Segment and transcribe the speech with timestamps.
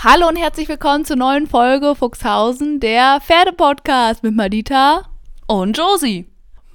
[0.00, 5.08] Hallo und herzlich willkommen zur neuen Folge Fuchshausen, der Pferdepodcast mit Madita
[5.48, 6.28] und Josie.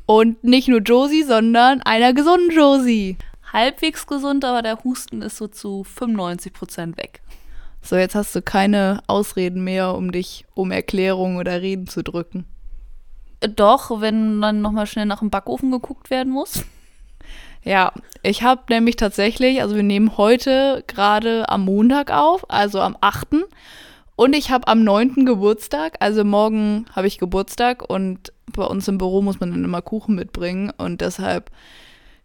[0.06, 3.16] Und nicht nur Josie, sondern einer gesunden Josie.
[3.54, 7.22] Halbwegs gesund, aber der Husten ist so zu 95 Prozent weg.
[7.82, 12.44] So, jetzt hast du keine Ausreden mehr, um dich um Erklärungen oder Reden zu drücken.
[13.40, 16.66] Doch, wenn dann nochmal schnell nach dem Backofen geguckt werden muss.
[17.64, 17.94] Ja,
[18.24, 23.28] ich habe nämlich tatsächlich, also wir nehmen heute gerade am Montag auf, also am 8.
[24.16, 25.26] Und ich habe am 9.
[25.26, 29.82] Geburtstag, also morgen habe ich Geburtstag und bei uns im Büro muss man dann immer
[29.82, 31.50] Kuchen mitbringen und deshalb,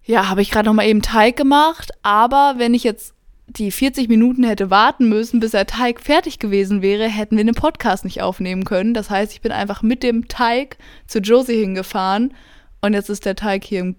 [0.04, 1.92] ja, habe ich gerade nochmal eben Teig gemacht.
[2.02, 3.14] Aber wenn ich jetzt
[3.46, 7.54] die 40 Minuten hätte warten müssen, bis der Teig fertig gewesen wäre, hätten wir den
[7.54, 8.92] Podcast nicht aufnehmen können.
[8.92, 10.76] Das heißt, ich bin einfach mit dem Teig
[11.06, 12.34] zu Josie hingefahren
[12.82, 13.96] und jetzt ist der Teig hier im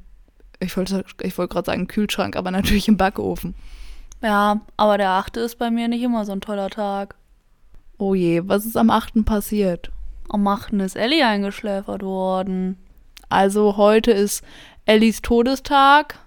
[0.59, 3.55] ich wollte ich wollte gerade sagen Kühlschrank, aber natürlich im Backofen.
[4.21, 7.15] Ja, aber der achte ist bei mir nicht immer so ein toller Tag.
[7.97, 9.25] Oh je, was ist am 8.
[9.25, 9.91] passiert?
[10.29, 10.73] Am 8.
[10.73, 12.77] ist Ellie eingeschläfert worden.
[13.29, 14.43] Also heute ist
[14.85, 16.19] Ellies Todestag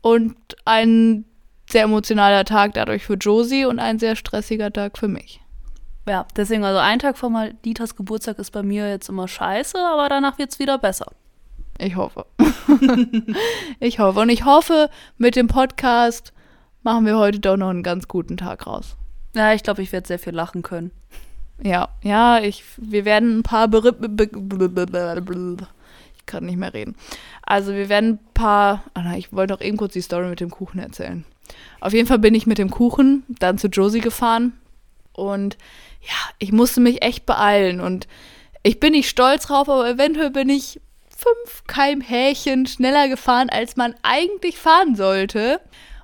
[0.00, 1.24] und ein
[1.68, 5.40] sehr emotionaler Tag dadurch für Josie und ein sehr stressiger Tag für mich.
[6.06, 10.08] Ja, deswegen, also ein Tag vor Malitas Geburtstag ist bei mir jetzt immer scheiße, aber
[10.08, 11.06] danach wird es wieder besser.
[11.78, 12.26] Ich hoffe.
[13.80, 14.20] ich hoffe.
[14.20, 16.32] Und ich hoffe, mit dem Podcast
[16.82, 18.96] machen wir heute doch noch einen ganz guten Tag raus.
[19.34, 20.90] Ja, ich glaube, ich werde sehr viel lachen können.
[21.62, 23.68] Ja, ja, ich, wir werden ein paar
[26.16, 26.96] ich kann nicht mehr reden.
[27.42, 30.40] Also wir werden ein paar, oh nein, ich wollte doch eben kurz die Story mit
[30.40, 31.24] dem Kuchen erzählen.
[31.80, 34.52] Auf jeden Fall bin ich mit dem Kuchen dann zu Josie gefahren
[35.12, 35.56] und
[36.00, 38.08] ja, ich musste mich echt beeilen und
[38.62, 40.80] ich bin nicht stolz drauf, aber eventuell bin ich
[41.22, 45.60] fünf kmh schneller gefahren, als man eigentlich fahren sollte.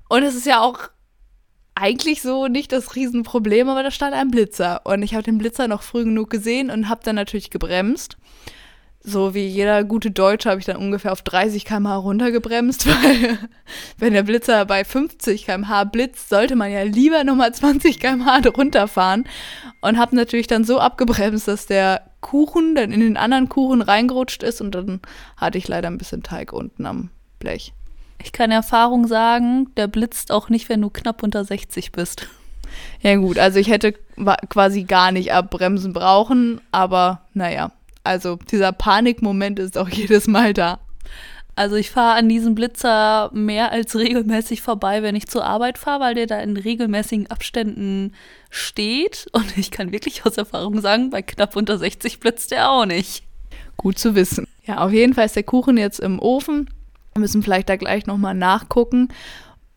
[0.08, 0.88] Und es ist ja auch
[1.74, 4.80] eigentlich so nicht das Riesenproblem, aber da stand ein Blitzer.
[4.84, 8.16] Und ich habe den Blitzer noch früh genug gesehen und habe dann natürlich gebremst.
[9.08, 13.38] So wie jeder gute Deutsche habe ich dann ungefähr auf 30 km/h runtergebremst, weil
[13.96, 19.24] wenn der Blitzer bei 50 km/h blitzt, sollte man ja lieber nochmal 20 km/h runterfahren.
[19.80, 24.42] Und habe natürlich dann so abgebremst, dass der Kuchen dann in den anderen Kuchen reingerutscht
[24.42, 25.00] ist und dann
[25.38, 27.72] hatte ich leider ein bisschen Teig unten am Blech.
[28.22, 32.26] Ich kann Erfahrung sagen, der blitzt auch nicht, wenn du knapp unter 60 bist.
[33.00, 33.94] Ja gut, also ich hätte
[34.50, 37.70] quasi gar nicht abbremsen brauchen, aber naja,
[38.08, 40.80] also dieser Panikmoment ist auch jedes Mal da.
[41.54, 46.00] Also ich fahre an diesem Blitzer mehr als regelmäßig vorbei, wenn ich zur Arbeit fahre,
[46.00, 48.14] weil der da in regelmäßigen Abständen
[48.48, 49.26] steht.
[49.32, 53.24] Und ich kann wirklich aus Erfahrung sagen, bei knapp unter 60 blitzt der auch nicht.
[53.76, 54.46] Gut zu wissen.
[54.64, 56.70] Ja, auf jeden Fall ist der Kuchen jetzt im Ofen.
[57.14, 59.08] Wir müssen vielleicht da gleich nochmal nachgucken.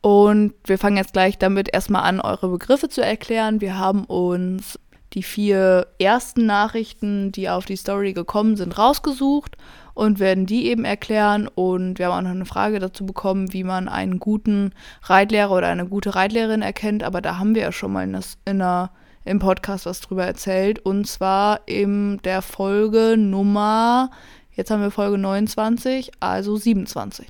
[0.02, 3.60] Und wir fangen jetzt gleich damit erstmal an, eure Begriffe zu erklären.
[3.60, 4.80] Wir haben uns
[5.14, 9.58] die vier ersten Nachrichten, die auf die Story gekommen sind, rausgesucht
[9.94, 11.48] und werden die eben erklären.
[11.48, 14.74] Und wir haben auch noch eine Frage dazu bekommen, wie man einen guten
[15.04, 17.04] Reitlehrer oder eine gute Reitlehrerin erkennt.
[17.04, 18.92] Aber da haben wir ja schon mal in, das, in einer,
[19.26, 20.80] im Podcast was drüber erzählt.
[20.80, 24.12] Und zwar in der Folge Nummer,
[24.54, 27.28] jetzt haben wir Folge 29, also 27.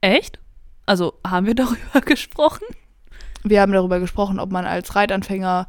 [0.00, 0.38] Echt?
[0.86, 2.64] Also haben wir darüber gesprochen?
[3.42, 5.66] Wir haben darüber gesprochen, ob man als Reitanfänger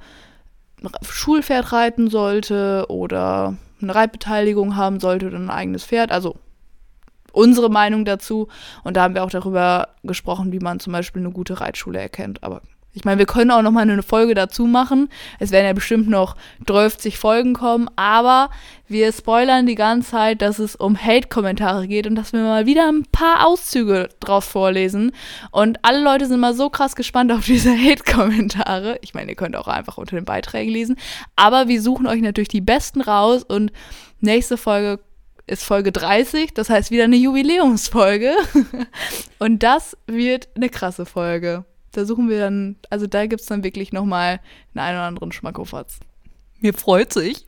[1.04, 6.12] Schulpferd reiten sollte oder eine Reitbeteiligung haben sollte oder ein eigenes Pferd.
[6.12, 6.36] Also
[7.32, 8.48] unsere Meinung dazu.
[8.84, 12.44] Und da haben wir auch darüber gesprochen, wie man zum Beispiel eine gute Reitschule erkennt.
[12.44, 12.62] Aber
[12.94, 15.08] ich meine, wir können auch noch mal eine Folge dazu machen.
[15.40, 16.36] Es werden ja bestimmt noch
[16.66, 18.50] 30 Folgen kommen, aber
[18.88, 22.90] wir spoilern die ganze Zeit, dass es um Hate-Kommentare geht und dass wir mal wieder
[22.90, 25.14] ein paar Auszüge draus vorlesen.
[25.52, 29.00] Und alle Leute sind mal so krass gespannt auf diese Hate-Kommentare.
[29.02, 30.98] Ich meine, ihr könnt auch einfach unter den Beiträgen lesen.
[31.38, 33.72] Aber wir suchen euch natürlich die besten raus und
[34.20, 35.00] nächste Folge
[35.48, 38.34] ist Folge 30, das heißt wieder eine Jubiläumsfolge.
[39.40, 41.66] und das wird eine krasse Folge.
[41.92, 44.40] Da suchen wir dann, also da gibt es dann wirklich nochmal
[44.74, 46.00] einen, einen oder anderen Schmackofatz.
[46.60, 47.46] Mir freut sich.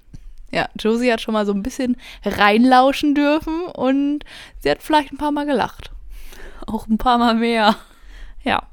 [0.51, 4.23] Ja, Josie hat schon mal so ein bisschen reinlauschen dürfen und
[4.59, 5.91] sie hat vielleicht ein paar Mal gelacht.
[6.67, 7.75] Auch ein paar Mal mehr.
[8.43, 8.67] Ja.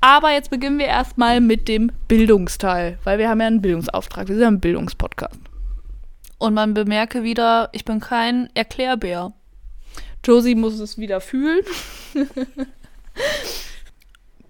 [0.00, 4.28] Aber jetzt beginnen wir erstmal mit dem Bildungsteil, weil wir haben ja einen Bildungsauftrag.
[4.28, 5.40] Wir sind ja ein Bildungspodcast.
[6.38, 9.32] Und man bemerke wieder, ich bin kein Erklärbär.
[10.22, 11.64] Josie muss es wieder fühlen.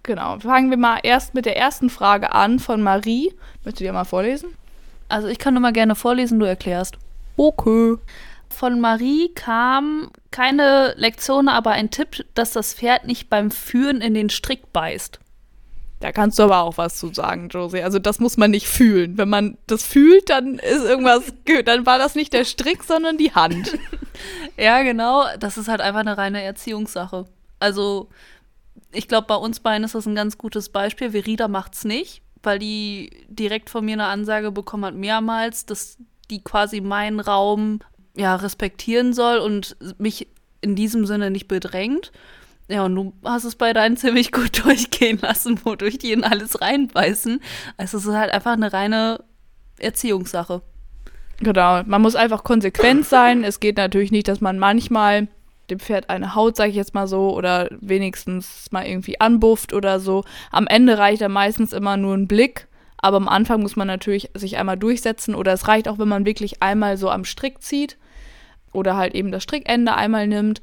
[0.07, 0.39] Genau.
[0.39, 3.35] Fangen wir mal erst mit der ersten Frage an von Marie.
[3.65, 4.51] Möchtest du dir mal vorlesen?
[5.09, 6.97] Also ich kann nur mal gerne vorlesen, du erklärst.
[7.37, 7.97] Okay.
[8.49, 14.15] Von Marie kam keine Lektion, aber ein Tipp, dass das Pferd nicht beim Führen in
[14.15, 15.19] den Strick beißt.
[15.99, 17.83] Da kannst du aber auch was zu sagen, Josie.
[17.83, 19.19] Also das muss man nicht fühlen.
[19.19, 21.25] Wenn man das fühlt, dann ist irgendwas,
[21.65, 23.77] dann war das nicht der Strick, sondern die Hand.
[24.57, 25.25] ja, genau.
[25.41, 27.27] Das ist halt einfach eine reine Erziehungssache.
[27.59, 28.09] Also
[28.93, 31.11] ich glaube, bei uns beiden ist das ein ganz gutes Beispiel.
[31.11, 35.99] Verida macht's nicht, weil die direkt von mir eine Ansage bekommen hat, mehrmals, dass
[36.31, 37.81] die quasi meinen Raum
[38.17, 40.29] ja respektieren soll und mich
[40.61, 42.13] in diesem Sinne nicht bedrängt.
[42.69, 46.61] Ja, und du hast es bei deinen ziemlich gut durchgehen lassen, wodurch die in alles
[46.61, 47.41] reinbeißen.
[47.77, 49.23] Also es ist halt einfach eine reine
[49.79, 50.63] Erziehungssache.
[51.39, 53.45] Genau, man muss einfach konsequent sein.
[53.45, 55.29] Es geht natürlich nicht, dass man manchmal
[55.71, 60.01] dem Pferd eine Haut, sage ich jetzt mal so, oder wenigstens mal irgendwie anbufft oder
[60.01, 60.25] so.
[60.51, 62.69] Am Ende reicht da meistens immer nur ein Blick,
[62.99, 66.27] aber am Anfang muss man natürlich sich einmal durchsetzen oder es reicht auch, wenn man
[66.27, 67.97] wirklich einmal so am Strick zieht
[68.73, 70.61] oder halt eben das Strickende einmal nimmt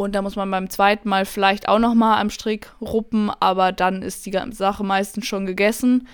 [0.00, 3.70] und da muss man beim zweiten Mal vielleicht auch noch mal am Strick ruppen, aber
[3.70, 6.08] dann ist die ganze Sache meistens schon gegessen.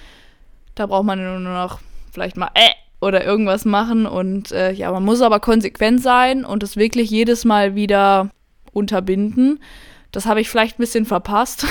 [0.74, 1.78] Da braucht man nur noch
[2.10, 6.62] vielleicht mal äh oder irgendwas machen und äh, ja, man muss aber konsequent sein und
[6.62, 8.30] es wirklich jedes Mal wieder
[8.72, 9.60] unterbinden.
[10.12, 11.66] Das habe ich vielleicht ein bisschen verpasst.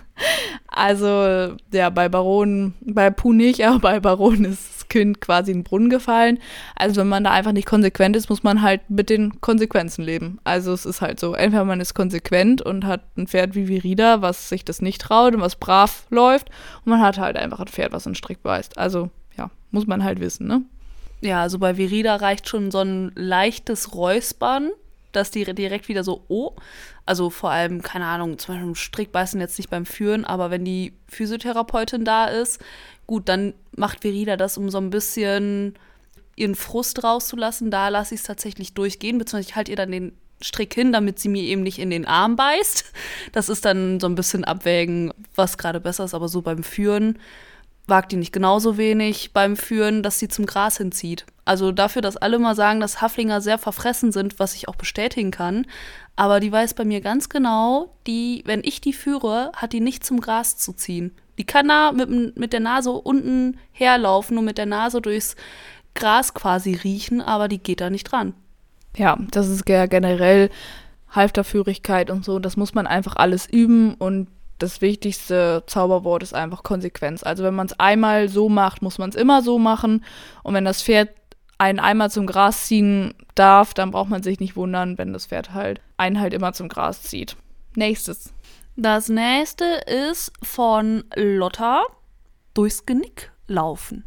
[0.68, 5.64] also, ja, bei Baron, bei Puh nicht, aber bei Baron ist Kind quasi in den
[5.64, 6.38] Brunnen gefallen.
[6.76, 10.38] Also wenn man da einfach nicht konsequent ist, muss man halt mit den Konsequenzen leben.
[10.44, 14.22] Also es ist halt so, entweder man ist konsequent und hat ein Pferd wie Virida,
[14.22, 16.50] was sich das nicht traut und was brav läuft,
[16.84, 18.78] und man hat halt einfach ein Pferd, was einen Strick beißt.
[18.78, 20.62] Also ja, muss man halt wissen, ne?
[21.20, 24.70] Ja, also bei Virida reicht schon so ein leichtes Räuspern,
[25.12, 26.52] dass die direkt wieder so, oh,
[27.06, 30.92] also vor allem, keine Ahnung, zum Beispiel Strickbeißen jetzt nicht beim Führen, aber wenn die
[31.08, 32.60] Physiotherapeutin da ist,
[33.06, 35.74] Gut, dann macht Verida das, um so ein bisschen
[36.36, 37.70] ihren Frust rauszulassen.
[37.70, 41.18] Da lasse ich es tatsächlich durchgehen, beziehungsweise ich halte ihr dann den Strick hin, damit
[41.18, 42.92] sie mir eben nicht in den Arm beißt.
[43.32, 46.14] Das ist dann so ein bisschen abwägen, was gerade besser ist.
[46.14, 47.18] Aber so beim Führen
[47.86, 51.26] wagt die nicht genauso wenig beim Führen, dass sie zum Gras hinzieht.
[51.44, 55.30] Also dafür, dass alle mal sagen, dass Haflinger sehr verfressen sind, was ich auch bestätigen
[55.30, 55.66] kann.
[56.16, 60.04] Aber die weiß bei mir ganz genau, die, wenn ich die führe, hat die nicht
[60.04, 61.12] zum Gras zu ziehen.
[61.36, 65.36] Die kann da mit, mit der Nase unten herlaufen und mit der Nase durchs
[65.94, 68.34] Gras quasi riechen, aber die geht da nicht dran.
[68.96, 70.50] Ja, das ist ja generell
[71.10, 72.38] Halfterführigkeit und so.
[72.38, 74.28] Das muss man einfach alles üben und
[74.58, 77.22] das wichtigste Zauberwort ist einfach Konsequenz.
[77.22, 80.04] Also wenn man es einmal so macht, muss man es immer so machen.
[80.42, 81.10] Und wenn das Pferd
[81.58, 85.52] einen einmal zum Gras ziehen darf, dann braucht man sich nicht wundern, wenn das Pferd
[85.52, 87.36] halt einen halt immer zum Gras zieht.
[87.74, 88.32] Nächstes.
[88.76, 91.84] Das nächste ist von Lotta
[92.54, 94.04] durchs Genick laufen.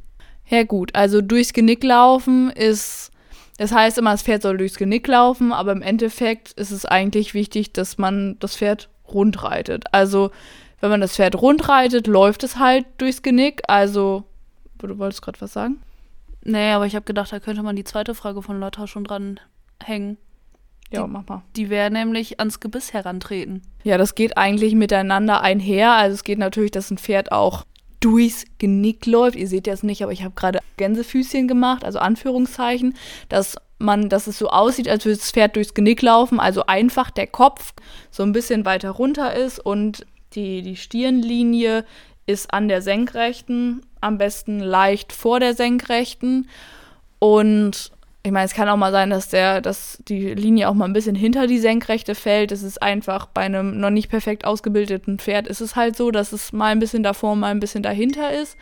[0.49, 3.11] Ja gut, also durchs Genick laufen ist,
[3.57, 7.33] das heißt immer, das Pferd soll durchs Genick laufen, aber im Endeffekt ist es eigentlich
[7.33, 9.85] wichtig, dass man das Pferd rund reitet.
[9.91, 10.31] Also
[10.79, 13.61] wenn man das Pferd rund reitet, läuft es halt durchs Genick.
[13.67, 14.23] Also,
[14.77, 15.81] du wolltest gerade was sagen?
[16.43, 19.39] Nee, aber ich habe gedacht, da könnte man die zweite Frage von Lotta schon dran
[19.83, 20.17] hängen.
[20.91, 21.43] Ja, die, mach mal.
[21.55, 23.63] Die wäre nämlich ans Gebiss herantreten.
[23.83, 25.93] Ja, das geht eigentlich miteinander einher.
[25.93, 27.65] Also es geht natürlich, dass ein Pferd auch
[27.99, 29.35] durchs Genick läuft.
[29.35, 32.95] Ihr seht das nicht, aber ich habe gerade Gänsefüßchen gemacht, also Anführungszeichen,
[33.27, 37.11] dass man, dass es so aussieht, als würde das Pferd durchs Genick laufen, also einfach
[37.11, 37.73] der Kopf
[38.11, 41.85] so ein bisschen weiter runter ist und die, die Stirnlinie
[42.25, 46.47] ist an der Senkrechten, am besten leicht vor der Senkrechten
[47.19, 47.91] und
[48.27, 50.93] ich meine, es kann auch mal sein, dass der, dass die Linie auch mal ein
[50.93, 52.51] bisschen hinter die Senkrechte fällt.
[52.51, 56.33] Es ist einfach bei einem noch nicht perfekt ausgebildeten Pferd ist es halt so, dass
[56.33, 58.57] es mal ein bisschen davor, mal ein bisschen dahinter ist.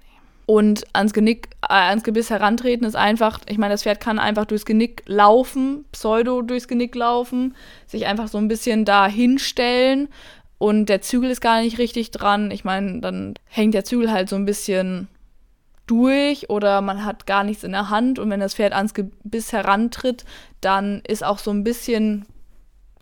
[0.46, 4.46] Und ans Genick, äh, ans Gebiss herantreten ist einfach, ich meine, das Pferd kann einfach
[4.46, 7.56] durchs Genick laufen, pseudo durchs Genick laufen,
[7.88, 10.08] sich einfach so ein bisschen da hinstellen
[10.58, 12.52] und der Zügel ist gar nicht richtig dran.
[12.52, 15.08] Ich meine, dann hängt der Zügel halt so ein bisschen
[15.88, 19.52] durch oder man hat gar nichts in der Hand und wenn das Pferd ans Gebiss
[19.52, 20.26] herantritt,
[20.62, 22.26] dann ist auch so ein bisschen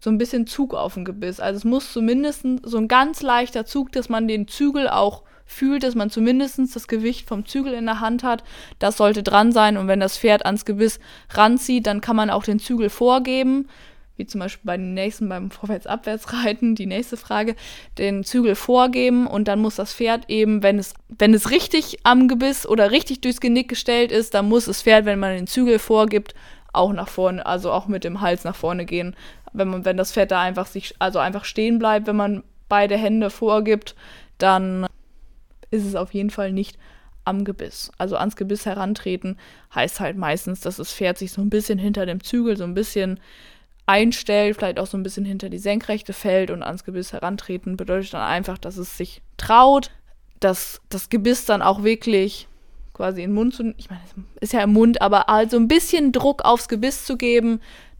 [0.02, 1.40] so ein bisschen Zug auf dem Gebiss.
[1.40, 5.84] Also es muss zumindest so ein ganz leichter Zug, dass man den Zügel auch fühlt,
[5.84, 8.44] dass man zumindest das Gewicht vom Zügel in der Hand hat.
[8.80, 12.44] Das sollte dran sein und wenn das Pferd ans Gebiss ranzieht, dann kann man auch
[12.44, 13.68] den Zügel vorgeben
[14.16, 17.56] wie zum Beispiel bei den nächsten beim Vorwärts-Abwärts-Reiten, die nächste Frage,
[17.98, 22.28] den Zügel vorgeben und dann muss das Pferd eben, wenn es, wenn es richtig am
[22.28, 25.80] Gebiss oder richtig durchs Genick gestellt ist, dann muss das Pferd, wenn man den Zügel
[25.80, 26.36] vorgibt,
[26.74, 29.16] auch nach vorne, also auch mit dem Hals nach vorne gehen.
[29.52, 32.98] Wenn man, wenn das Pferd da einfach sich, also einfach stehen bleibt, wenn man beide
[32.98, 33.96] Hände vorgibt,
[34.38, 34.88] dann
[35.74, 36.78] ist es auf jeden Fall nicht
[37.26, 37.92] am Gebiss.
[37.98, 39.38] Also ans Gebiss herantreten
[39.74, 42.74] heißt halt meistens, dass das Pferd sich so ein bisschen hinter dem Zügel so ein
[42.74, 43.20] bisschen
[43.86, 48.14] einstellt, vielleicht auch so ein bisschen hinter die Senkrechte fällt und ans Gebiss herantreten, bedeutet
[48.14, 49.92] dann einfach, dass es sich traut,
[50.40, 52.48] das, das Gebiss dann auch wirklich
[52.94, 54.02] quasi in den Mund zu, ich meine,
[54.40, 57.60] ist ja im Mund, aber halt so ein bisschen Druck aufs Gebiss zu geben,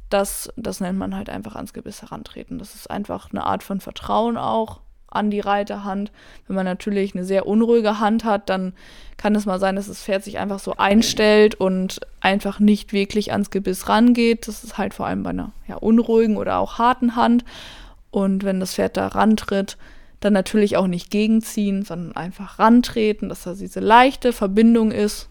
[0.10, 2.60] das, das nennt man halt einfach ans Gebiss herantreten.
[2.60, 4.82] Das ist einfach eine Art von Vertrauen auch
[5.16, 6.12] an die Reiterhand.
[6.48, 8.74] Wenn man natürlich eine sehr unruhige Hand hat, dann
[9.18, 13.32] kann es mal sein, dass das Pferd sich einfach so einstellt und einfach nicht wirklich
[13.32, 14.48] ans Gebiss rangeht.
[14.48, 17.46] Das ist halt vor allem bei einer ja, unruhigen oder auch harten Hand.
[18.12, 19.78] Und wenn das Pferd da rantritt,
[20.20, 25.30] dann natürlich auch nicht gegenziehen, sondern einfach rantreten, dass da diese leichte Verbindung ist.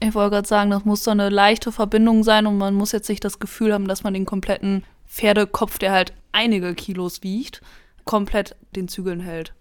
[0.00, 3.08] Ich wollte gerade sagen, das muss so eine leichte Verbindung sein und man muss jetzt
[3.08, 7.62] nicht das Gefühl haben, dass man den kompletten Pferdekopf, der halt einige Kilos wiegt,
[8.06, 9.52] komplett den Zügeln hält.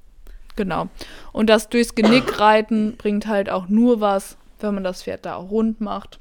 [0.56, 0.88] Genau.
[1.34, 5.36] Und das durchs Genick reiten bringt halt auch nur was, wenn man das Pferd da
[5.36, 6.20] auch rund macht,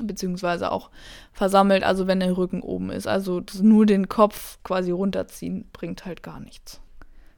[0.00, 0.90] beziehungsweise auch
[1.32, 3.06] versammelt, also wenn der Rücken oben ist.
[3.06, 6.80] Also nur den Kopf quasi runterziehen bringt halt gar nichts.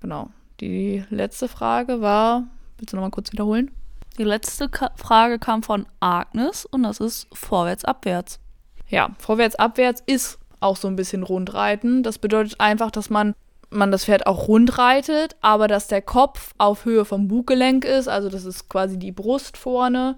[0.00, 0.30] Genau.
[0.60, 2.44] Die letzte Frage war,
[2.78, 3.72] willst du nochmal kurz wiederholen?
[4.16, 8.40] Die letzte Ka Frage kam von Agnes und das ist vorwärts, abwärts.
[8.88, 12.02] Ja, vorwärts, abwärts ist auch so ein bisschen Rundreiten.
[12.02, 13.34] Das bedeutet einfach, dass man
[13.70, 18.08] man das Pferd auch rund reitet, aber dass der Kopf auf Höhe vom Buggelenk ist,
[18.08, 20.16] also das ist quasi die Brust vorne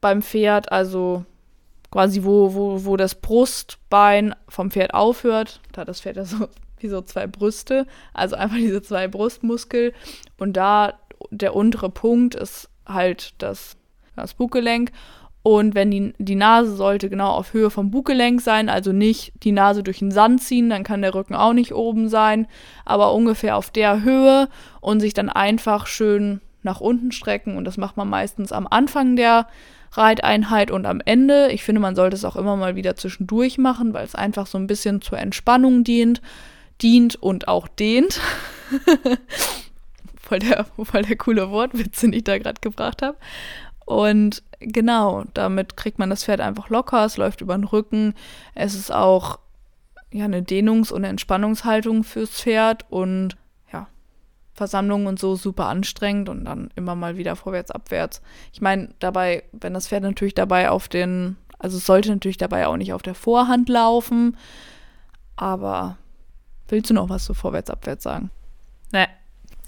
[0.00, 1.24] beim Pferd, also
[1.90, 6.48] quasi wo, wo, wo das Brustbein vom Pferd aufhört, da hat das Pferd ja so
[6.78, 9.94] wie so zwei Brüste, also einfach diese zwei Brustmuskel
[10.38, 10.94] und da
[11.30, 13.76] der untere Punkt ist halt das,
[14.14, 14.92] das Buggelenk
[15.46, 19.52] und wenn die, die Nase sollte genau auf Höhe vom Buggelenk sein, also nicht die
[19.52, 22.48] Nase durch den Sand ziehen, dann kann der Rücken auch nicht oben sein,
[22.84, 24.48] aber ungefähr auf der Höhe
[24.80, 27.56] und sich dann einfach schön nach unten strecken.
[27.56, 29.46] Und das macht man meistens am Anfang der
[29.92, 31.52] Reiteinheit und am Ende.
[31.52, 34.58] Ich finde, man sollte es auch immer mal wieder zwischendurch machen, weil es einfach so
[34.58, 36.22] ein bisschen zur Entspannung dient,
[36.82, 38.20] dient und auch dehnt.
[40.16, 43.16] voll, der, voll der coole Wortwitz, den ich da gerade gebracht habe.
[43.84, 48.14] Und genau, damit kriegt man das Pferd einfach locker, es läuft über den Rücken.
[48.54, 49.38] Es ist auch
[50.12, 53.36] ja, eine Dehnungs- und Entspannungshaltung fürs Pferd und
[53.72, 53.88] ja,
[54.54, 58.22] Versammlungen und so super anstrengend und dann immer mal wieder vorwärts, abwärts.
[58.52, 62.66] Ich meine, dabei, wenn das Pferd natürlich dabei auf den, also es sollte natürlich dabei
[62.66, 64.36] auch nicht auf der Vorhand laufen,
[65.36, 65.98] aber
[66.68, 68.30] willst du noch was zu vorwärts, abwärts sagen?
[68.92, 69.06] Nee,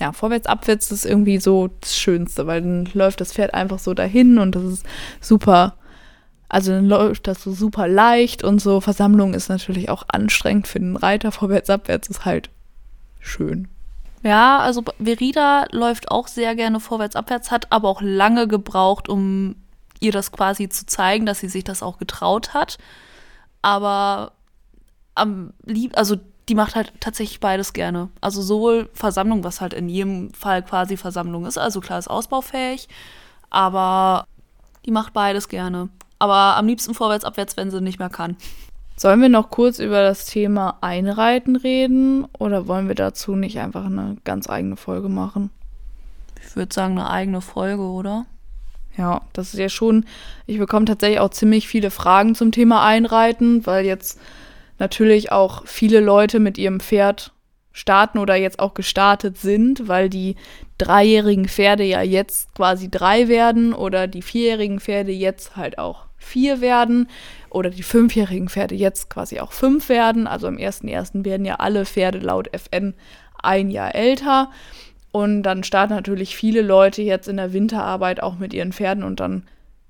[0.00, 3.94] ja, vorwärts, abwärts ist irgendwie so das Schönste, weil dann läuft das Pferd einfach so
[3.94, 4.86] dahin und das ist
[5.20, 5.74] super.
[6.48, 8.80] Also dann läuft das so super leicht und so.
[8.80, 11.30] Versammlung ist natürlich auch anstrengend für den Reiter.
[11.32, 12.48] Vorwärts, abwärts ist halt
[13.20, 13.68] schön.
[14.22, 19.56] Ja, also Verida läuft auch sehr gerne vorwärts, abwärts, hat aber auch lange gebraucht, um
[20.00, 22.78] ihr das quasi zu zeigen, dass sie sich das auch getraut hat.
[23.62, 24.32] Aber
[25.14, 26.16] am lieb, also
[26.48, 28.08] die macht halt tatsächlich beides gerne.
[28.20, 32.88] Also sowohl Versammlung, was halt in jedem Fall quasi Versammlung ist, also klar ist ausbaufähig,
[33.50, 34.26] aber
[34.86, 35.90] die macht beides gerne.
[36.18, 38.36] Aber am liebsten vorwärts, abwärts, wenn sie nicht mehr kann.
[38.96, 43.84] Sollen wir noch kurz über das Thema Einreiten reden oder wollen wir dazu nicht einfach
[43.84, 45.50] eine ganz eigene Folge machen?
[46.44, 48.26] Ich würde sagen, eine eigene Folge, oder?
[48.96, 50.04] Ja, das ist ja schon.
[50.46, 54.18] Ich bekomme tatsächlich auch ziemlich viele Fragen zum Thema Einreiten, weil jetzt
[54.78, 57.32] natürlich auch viele Leute mit ihrem Pferd
[57.72, 60.36] starten oder jetzt auch gestartet sind, weil die
[60.78, 66.60] dreijährigen Pferde ja jetzt quasi drei werden oder die vierjährigen Pferde jetzt halt auch vier
[66.60, 67.08] werden
[67.50, 70.26] oder die fünfjährigen Pferde jetzt quasi auch fünf werden.
[70.26, 71.24] Also am 1.1.
[71.24, 72.94] werden ja alle Pferde laut FN
[73.40, 74.50] ein Jahr älter.
[75.10, 79.20] Und dann starten natürlich viele Leute jetzt in der Winterarbeit auch mit ihren Pferden und
[79.20, 79.44] dann,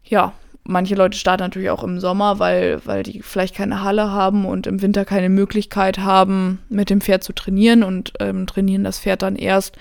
[0.04, 0.32] ja,
[0.68, 4.66] manche Leute starten natürlich auch im Sommer, weil, weil die vielleicht keine Halle haben und
[4.66, 9.22] im Winter keine Möglichkeit haben, mit dem Pferd zu trainieren und ähm, trainieren das Pferd
[9.22, 9.76] dann erst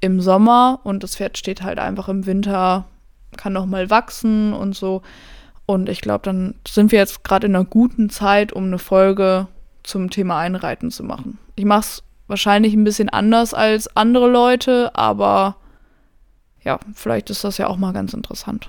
[0.00, 2.86] im Sommer und das Pferd steht halt einfach im Winter,
[3.36, 5.02] kann noch mal wachsen und so.
[5.64, 9.46] Und ich glaube, dann sind wir jetzt gerade in einer guten Zeit, um eine Folge
[9.84, 11.38] zum Thema Einreiten zu machen.
[11.54, 15.56] Ich mache es wahrscheinlich ein bisschen anders als andere Leute, aber
[16.64, 18.68] ja, vielleicht ist das ja auch mal ganz interessant.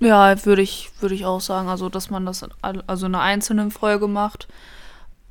[0.00, 1.68] Ja, würde ich, würde ich auch sagen.
[1.68, 4.48] Also, dass man das also in einer einzelnen Folge macht,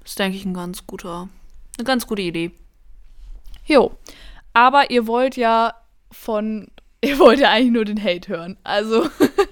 [0.03, 1.29] ist, denke ich, ein ganz guter,
[1.77, 2.51] eine ganz gute Idee.
[3.65, 3.97] Jo.
[4.53, 5.73] Aber ihr wollt ja
[6.11, 6.67] von,
[7.01, 8.57] ihr wollt ja eigentlich nur den Hate hören.
[8.63, 9.07] Also,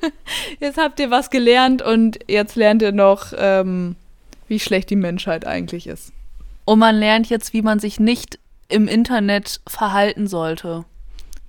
[0.59, 3.95] jetzt habt ihr was gelernt und jetzt lernt ihr noch, ähm,
[4.47, 6.11] wie schlecht die Menschheit eigentlich ist.
[6.65, 8.39] Und man lernt jetzt, wie man sich nicht
[8.69, 10.85] im Internet verhalten sollte.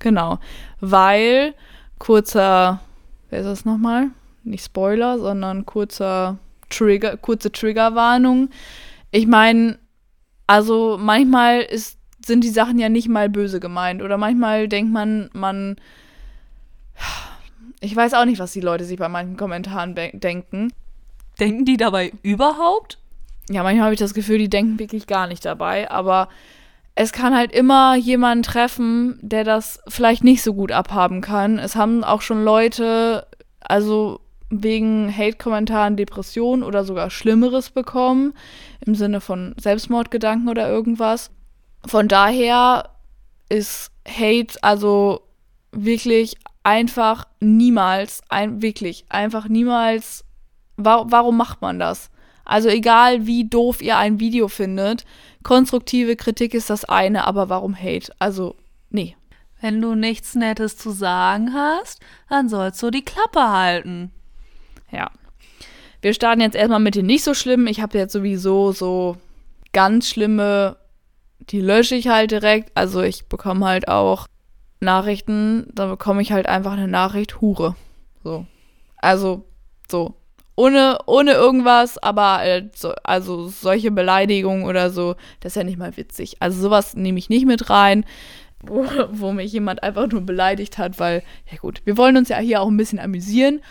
[0.01, 0.39] Genau.
[0.81, 1.55] Weil,
[1.99, 2.81] kurzer
[3.35, 4.11] wer ist das nochmal?
[4.45, 6.39] Nicht Spoiler, sondern kurzer
[6.71, 8.51] Trigger, kurze Triggerwarnung.
[9.11, 9.77] Ich meine,
[10.47, 14.03] also manchmal ist sind die Sachen ja nicht mal böse gemeint.
[14.03, 15.77] Oder manchmal denkt man, man.
[17.81, 20.73] Ich weiß auch nicht, was die Leute sich bei manchen Kommentaren denken.
[21.39, 22.99] Denken die dabei überhaupt?
[23.51, 25.91] Ja, manchmal habe ich das Gefühl, die denken wirklich gar nicht dabei.
[25.91, 26.29] Aber
[26.95, 31.59] es kann halt immer jemanden treffen, der das vielleicht nicht so gut abhaben kann.
[31.59, 33.27] Es haben auch schon Leute,
[33.61, 34.21] also
[34.51, 38.35] wegen Hate-Kommentaren Depressionen oder sogar Schlimmeres bekommen,
[38.87, 41.31] im Sinne von Selbstmordgedanken oder irgendwas.
[41.85, 42.91] Von daher
[43.49, 45.23] ist Hate also
[45.73, 50.25] wirklich einfach niemals, ein, wirklich einfach niemals,
[50.77, 52.11] wa warum macht man das?
[52.45, 55.05] Also egal wie doof ihr ein Video findet,
[55.43, 58.13] konstruktive Kritik ist das eine, aber warum Hate?
[58.19, 58.57] Also
[58.91, 59.17] nee.
[59.61, 64.11] Wenn du nichts Nettes zu sagen hast, dann sollst du die Klappe halten.
[64.91, 65.11] Ja.
[66.03, 67.67] Wir starten jetzt erstmal mit den nicht so schlimmen.
[67.67, 69.17] Ich habe jetzt sowieso so
[69.73, 70.77] ganz schlimme,
[71.49, 72.73] die lösche ich halt direkt.
[72.75, 74.27] Also ich bekomme halt auch
[74.81, 77.75] Nachrichten, da bekomme ich halt einfach eine Nachricht, Hure.
[78.23, 78.47] So.
[78.99, 79.47] Also,
[79.91, 80.15] so.
[80.57, 85.97] Ohne, ohne irgendwas, aber also, also solche Beleidigungen oder so, das ist ja nicht mal
[85.97, 86.37] witzig.
[86.39, 88.05] Also sowas nehme ich nicht mit rein,
[88.63, 92.39] wo, wo mich jemand einfach nur beleidigt hat, weil, ja gut, wir wollen uns ja
[92.39, 93.63] hier auch ein bisschen amüsieren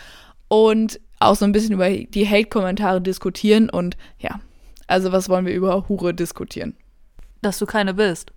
[0.48, 4.40] und auch so ein bisschen über die Hate-Kommentare diskutieren und ja,
[4.86, 6.76] also was wollen wir über Hure diskutieren?
[7.40, 8.32] Dass du keine bist.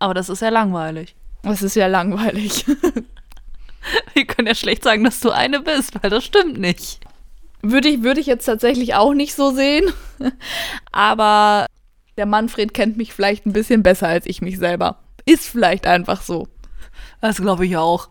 [0.00, 1.14] Aber das ist ja langweilig.
[1.42, 2.66] Das ist ja langweilig.
[4.14, 7.00] wir können ja schlecht sagen, dass du eine bist, weil das stimmt nicht.
[7.66, 9.90] Würde ich, würde ich jetzt tatsächlich auch nicht so sehen.
[10.92, 11.66] Aber
[12.18, 14.98] der Manfred kennt mich vielleicht ein bisschen besser als ich mich selber.
[15.24, 16.46] Ist vielleicht einfach so.
[17.22, 18.08] Das glaube ich auch.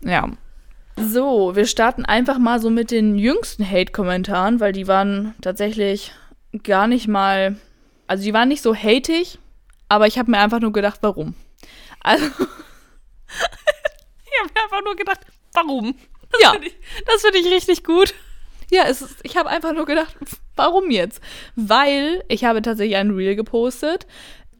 [0.00, 0.30] Ja.
[0.96, 6.12] So, wir starten einfach mal so mit den jüngsten Hate-Kommentaren, weil die waren tatsächlich
[6.62, 7.56] gar nicht mal.
[8.06, 9.38] Also, die waren nicht so hatig,
[9.88, 11.34] aber ich habe mir einfach nur gedacht, warum.
[12.00, 12.24] Also.
[12.26, 12.32] ich
[14.40, 15.20] habe mir einfach nur gedacht,
[15.52, 15.94] warum?
[16.30, 16.52] Das ja.
[16.52, 18.14] Find ich, das finde ich richtig gut.
[18.70, 20.16] Ja, es ist, ich habe einfach nur gedacht,
[20.56, 21.20] warum jetzt?
[21.56, 24.06] Weil ich habe tatsächlich ein Reel gepostet.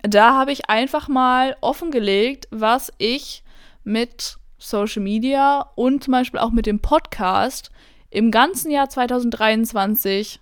[0.03, 3.43] Da habe ich einfach mal offengelegt, was ich
[3.85, 7.71] mit Social Media und zum Beispiel auch mit dem Podcast
[8.11, 10.41] im ganzen Jahr 2023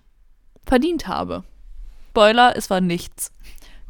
[0.65, 1.43] verdient habe.
[2.09, 3.31] Spoiler, es war nichts.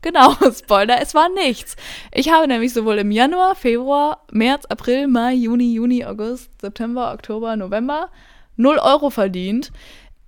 [0.02, 1.78] Genau, Spoiler, es war nichts.
[2.12, 7.56] Ich habe nämlich sowohl im Januar, Februar, März, April, Mai, Juni, Juni, August, September, Oktober,
[7.56, 8.10] November
[8.56, 9.72] 0 Euro verdient.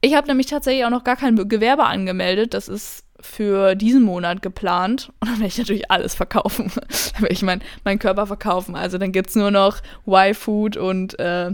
[0.01, 2.53] Ich habe nämlich tatsächlich auch noch gar kein Gewerbe angemeldet.
[2.53, 5.11] Das ist für diesen Monat geplant.
[5.19, 6.71] Und dann werde ich natürlich alles verkaufen.
[7.13, 8.75] dann werde ich mein, meinen Körper verkaufen.
[8.75, 11.51] Also dann gibt es nur noch Y-Food und, äh,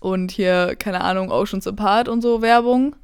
[0.00, 2.96] und hier, keine Ahnung, Oceans Apart und so Werbung.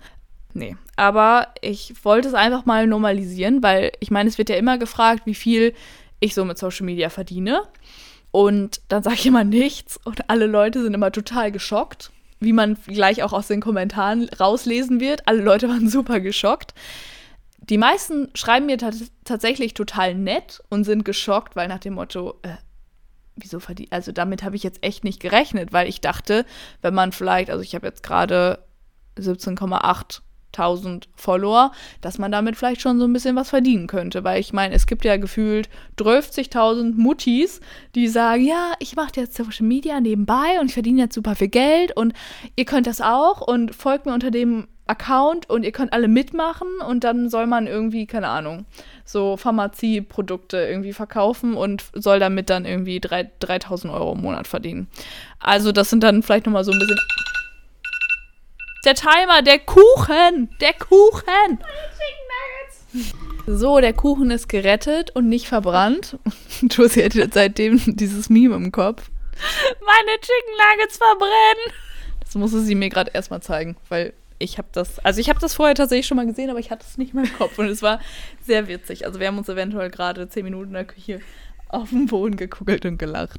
[0.52, 4.78] Nee, aber ich wollte es einfach mal normalisieren, weil ich meine, es wird ja immer
[4.78, 5.74] gefragt, wie viel
[6.18, 7.62] ich so mit Social Media verdiene.
[8.32, 12.10] Und dann sage ich immer nichts und alle Leute sind immer total geschockt,
[12.40, 15.28] wie man gleich auch aus den Kommentaren rauslesen wird.
[15.28, 16.74] Alle Leute waren super geschockt.
[17.58, 18.78] Die meisten schreiben mir
[19.24, 22.56] tatsächlich total nett und sind geschockt, weil nach dem Motto, äh,
[23.36, 26.46] wieso verdient, also damit habe ich jetzt echt nicht gerechnet, weil ich dachte,
[26.80, 28.64] wenn man vielleicht, also ich habe jetzt gerade
[29.18, 34.24] 17,8 1000 Follower, dass man damit vielleicht schon so ein bisschen was verdienen könnte.
[34.24, 37.60] Weil ich meine, es gibt ja gefühlt 12.000 Muttis,
[37.94, 41.48] die sagen, ja, ich mache jetzt Social Media nebenbei und ich verdiene jetzt super viel
[41.48, 42.12] Geld und
[42.56, 46.66] ihr könnt das auch und folgt mir unter dem Account und ihr könnt alle mitmachen
[46.86, 48.66] und dann soll man irgendwie, keine Ahnung,
[49.04, 54.88] so Pharmazieprodukte irgendwie verkaufen und soll damit dann irgendwie 3, 3000 Euro im Monat verdienen.
[55.38, 56.98] Also das sind dann vielleicht nochmal so ein bisschen...
[58.84, 61.58] Der Timer, der Kuchen, der Kuchen.
[63.46, 66.18] So, der Kuchen ist gerettet und nicht verbrannt.
[66.62, 69.10] Josie hat seitdem dieses Meme im Kopf.
[69.80, 71.74] Meine Chicken Nuggets verbrennen.
[72.24, 75.54] Das musste sie mir gerade erstmal zeigen, weil ich habe das, also ich habe das
[75.54, 77.82] vorher tatsächlich schon mal gesehen, aber ich hatte es nicht mehr im Kopf und es
[77.82, 78.00] war
[78.46, 79.06] sehr witzig.
[79.06, 81.20] Also wir haben uns eventuell gerade zehn Minuten in der Küche
[81.68, 83.38] auf den Boden gekugelt und gelacht.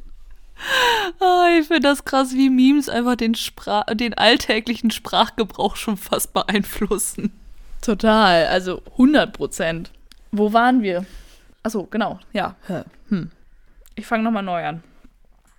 [1.20, 6.34] Oh, ich finde das krass, wie Memes einfach den, Sprach den alltäglichen Sprachgebrauch schon fast
[6.34, 7.32] beeinflussen.
[7.82, 9.92] Total, also 100 Prozent.
[10.32, 11.06] Wo waren wir?
[11.64, 12.56] Achso, genau, ja.
[13.10, 13.32] Hm.
[13.96, 14.84] Ich fange nochmal neu an.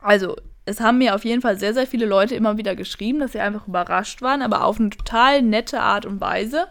[0.01, 3.33] Also, es haben mir auf jeden Fall sehr, sehr viele Leute immer wieder geschrieben, dass
[3.33, 6.67] sie einfach überrascht waren, aber auf eine total nette Art und Weise,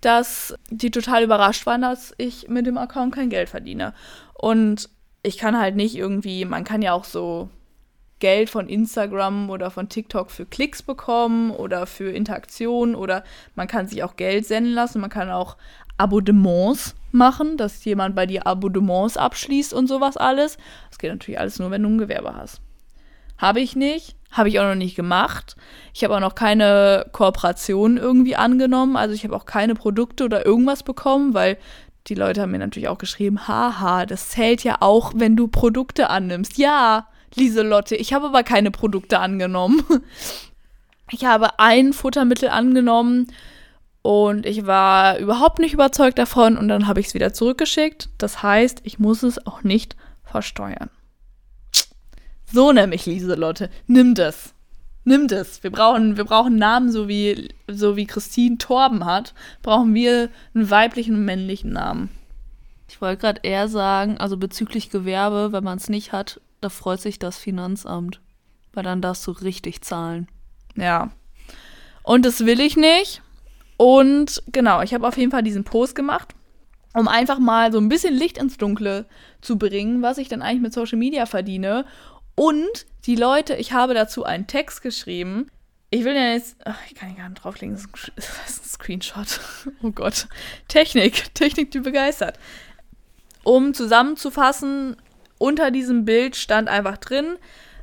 [0.00, 3.94] dass die total überrascht waren, dass ich mit dem Account kein Geld verdiene.
[4.34, 4.88] Und
[5.22, 7.48] ich kann halt nicht irgendwie, man kann ja auch so
[8.18, 13.24] Geld von Instagram oder von TikTok für Klicks bekommen oder für Interaktion oder
[13.56, 15.00] man kann sich auch Geld senden lassen.
[15.00, 15.56] Man kann auch
[15.98, 20.56] Abonnements machen, dass jemand bei dir Abonnements abschließt und sowas alles.
[20.88, 22.60] Das geht natürlich alles nur, wenn du ein Gewerbe hast.
[23.38, 25.56] Habe ich nicht, habe ich auch noch nicht gemacht.
[25.92, 28.96] Ich habe auch noch keine Kooperation irgendwie angenommen.
[28.96, 31.58] Also ich habe auch keine Produkte oder irgendwas bekommen, weil
[32.08, 36.10] die Leute haben mir natürlich auch geschrieben, haha, das zählt ja auch, wenn du Produkte
[36.10, 36.58] annimmst.
[36.58, 39.82] Ja, Lieselotte, ich habe aber keine Produkte angenommen.
[41.14, 43.26] Ich habe ein Futtermittel angenommen
[44.00, 48.08] und ich war überhaupt nicht überzeugt davon und dann habe ich es wieder zurückgeschickt.
[48.16, 50.88] Das heißt, ich muss es auch nicht versteuern.
[52.50, 54.54] So nämlich, Lieselotte, nimm das.
[55.04, 55.62] Nimm das.
[55.62, 60.70] Wir brauchen, wir brauchen Namen, so wie, so wie Christine Torben hat, brauchen wir einen
[60.70, 62.08] weiblichen und männlichen Namen.
[62.88, 67.00] Ich wollte gerade eher sagen, also bezüglich Gewerbe, wenn man es nicht hat, da freut
[67.00, 68.20] sich das Finanzamt.
[68.74, 70.28] Weil dann darfst du richtig zahlen.
[70.76, 71.10] Ja.
[72.02, 73.22] Und das will ich nicht.
[73.76, 76.34] Und genau, ich habe auf jeden Fall diesen Post gemacht,
[76.94, 79.06] um einfach mal so ein bisschen Licht ins Dunkle
[79.40, 81.84] zu bringen, was ich dann eigentlich mit Social Media verdiene
[82.34, 85.48] und die Leute, ich habe dazu einen Text geschrieben.
[85.90, 89.40] Ich will ja jetzt, ach, ich kann ihn gar nicht drauflegen, das ist ein Screenshot.
[89.82, 90.26] Oh Gott.
[90.68, 92.38] Technik, Technik, die begeistert.
[93.44, 94.96] Um zusammenzufassen,
[95.38, 97.36] unter diesem Bild stand einfach drin,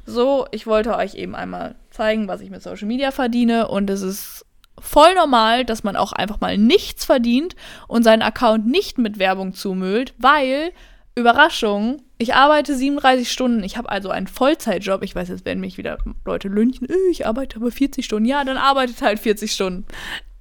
[0.05, 4.01] so, ich wollte euch eben einmal zeigen, was ich mit Social Media verdiene und es
[4.01, 4.45] ist
[4.79, 7.55] voll normal, dass man auch einfach mal nichts verdient
[7.87, 10.71] und seinen Account nicht mit Werbung zumüllt, weil
[11.15, 13.63] Überraschung, ich arbeite 37 Stunden.
[13.63, 15.03] Ich habe also einen Vollzeitjob.
[15.03, 16.85] Ich weiß, jetzt werden mich wieder Leute lünchen.
[17.09, 18.27] Ich arbeite aber 40 Stunden.
[18.27, 19.85] Ja, dann arbeitet halt 40 Stunden.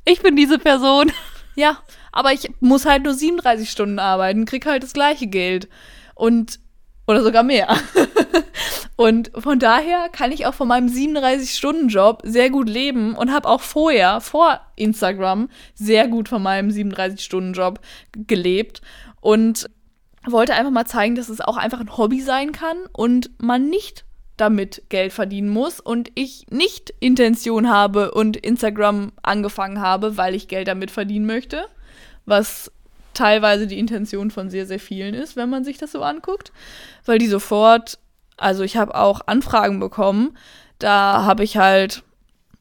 [0.05, 1.11] Ich bin diese Person.
[1.55, 1.79] Ja,
[2.13, 5.69] aber ich muss halt nur 37 Stunden arbeiten, krieg halt das gleiche Geld.
[6.15, 6.61] Und,
[7.09, 7.77] oder sogar mehr.
[8.97, 13.61] und von daher kann ich auch von meinem 37-Stunden-Job sehr gut leben und habe auch
[13.61, 17.81] vorher, vor Instagram, sehr gut von meinem 37-Stunden-Job
[18.13, 18.81] gelebt.
[19.21, 19.69] Und
[20.33, 24.05] wollte einfach mal zeigen, dass es auch einfach ein Hobby sein kann und man nicht
[24.37, 30.49] damit Geld verdienen muss und ich nicht Intention habe und Instagram angefangen habe, weil ich
[30.49, 31.67] Geld damit verdienen möchte,
[32.25, 32.71] was
[33.15, 36.53] teilweise die Intention von sehr, sehr vielen ist, wenn man sich das so anguckt,
[37.05, 37.99] weil die sofort,
[38.37, 40.37] also ich habe auch Anfragen bekommen,
[40.79, 42.05] da habe ich halt,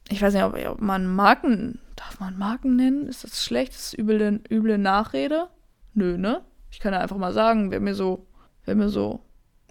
[0.08, 3.06] ich weiß nicht, ob man Marken, darf man Marken nennen?
[3.06, 3.72] Ist das schlecht?
[3.72, 5.48] Ist das üble, üble Nachrede?
[5.94, 6.42] Nö, ne?
[6.78, 8.24] Ich kann ja einfach mal sagen, wer mir so,
[8.64, 9.18] wer mir so,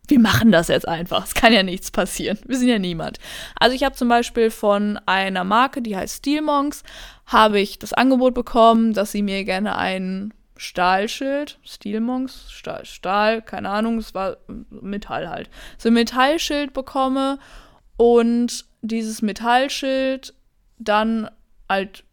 [0.09, 1.23] wir machen das jetzt einfach.
[1.23, 2.37] Es kann ja nichts passieren.
[2.45, 3.17] Wir sind ja niemand.
[3.57, 6.83] Also ich habe zum Beispiel von einer Marke, die heißt Steelmonks,
[7.25, 13.69] habe ich das Angebot bekommen, dass sie mir gerne ein Stahlschild, Steelmonks, Stahl, Stahl, keine
[13.69, 14.35] Ahnung, es war
[14.69, 17.39] Metall halt, so ein Metallschild bekomme
[17.95, 20.33] und dieses Metallschild
[20.77, 21.29] dann
[21.69, 22.03] halt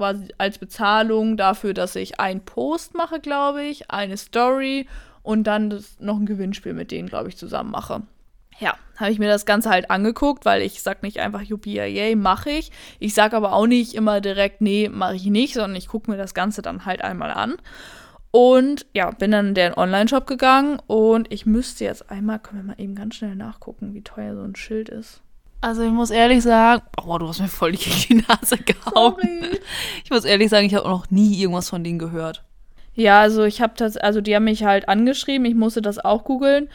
[0.00, 4.86] quasi als Bezahlung dafür, dass ich einen Post mache, glaube ich, eine Story
[5.22, 8.00] und dann das, noch ein Gewinnspiel mit denen, glaube ich, zusammen mache.
[8.58, 12.16] Ja, habe ich mir das Ganze halt angeguckt, weil ich sage nicht einfach, yuppie, yay,
[12.16, 12.72] mache ich.
[12.98, 16.16] Ich sage aber auch nicht immer direkt, nee, mache ich nicht, sondern ich gucke mir
[16.16, 17.56] das Ganze dann halt einmal an.
[18.30, 22.68] Und ja, bin dann in den Online-Shop gegangen und ich müsste jetzt einmal, können wir
[22.68, 25.20] mal eben ganz schnell nachgucken, wie teuer so ein Schild ist.
[25.60, 29.16] Also ich muss ehrlich sagen, oh, du hast mir voll gegen die Nase gehauen.
[29.20, 29.60] Sorry.
[30.04, 32.42] Ich muss ehrlich sagen, ich habe noch nie irgendwas von denen gehört.
[32.94, 36.24] Ja, also ich habe das, also die haben mich halt angeschrieben, ich musste das auch
[36.24, 36.68] googeln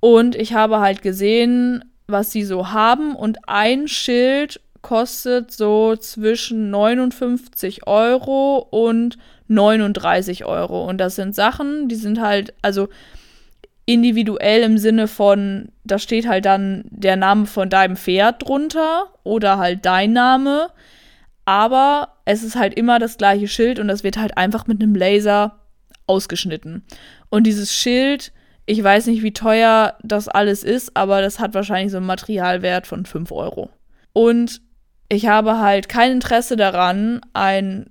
[0.00, 6.70] und ich habe halt gesehen, was sie so haben und ein Schild kostet so zwischen
[6.70, 12.88] 59 Euro und 39 Euro und das sind Sachen, die sind halt, also
[13.88, 19.56] individuell im Sinne von, da steht halt dann der Name von deinem Pferd drunter oder
[19.56, 20.68] halt dein Name.
[21.46, 24.94] Aber es ist halt immer das gleiche Schild und das wird halt einfach mit einem
[24.94, 25.60] Laser
[26.06, 26.84] ausgeschnitten.
[27.30, 28.30] Und dieses Schild,
[28.66, 32.86] ich weiß nicht, wie teuer das alles ist, aber das hat wahrscheinlich so einen Materialwert
[32.86, 33.70] von 5 Euro.
[34.12, 34.60] Und
[35.08, 37.88] ich habe halt kein Interesse daran, ein,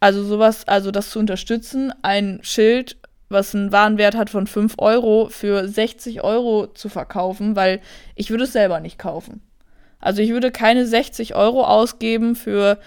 [0.00, 2.96] also sowas, also das zu unterstützen, ein Schild
[3.28, 7.80] was einen Warenwert hat von 5 Euro, für 60 Euro zu verkaufen, weil
[8.14, 9.42] ich würde es selber nicht kaufen.
[10.00, 12.78] Also ich würde keine 60 Euro ausgeben für,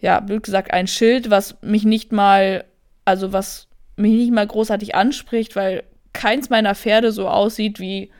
[0.00, 2.64] ja, blöd gesagt, ein Schild, was mich nicht mal,
[3.04, 8.10] also was mich nicht mal großartig anspricht, weil keins meiner Pferde so aussieht wie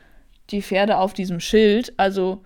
[0.49, 1.93] die Pferde auf diesem Schild.
[1.97, 2.43] Also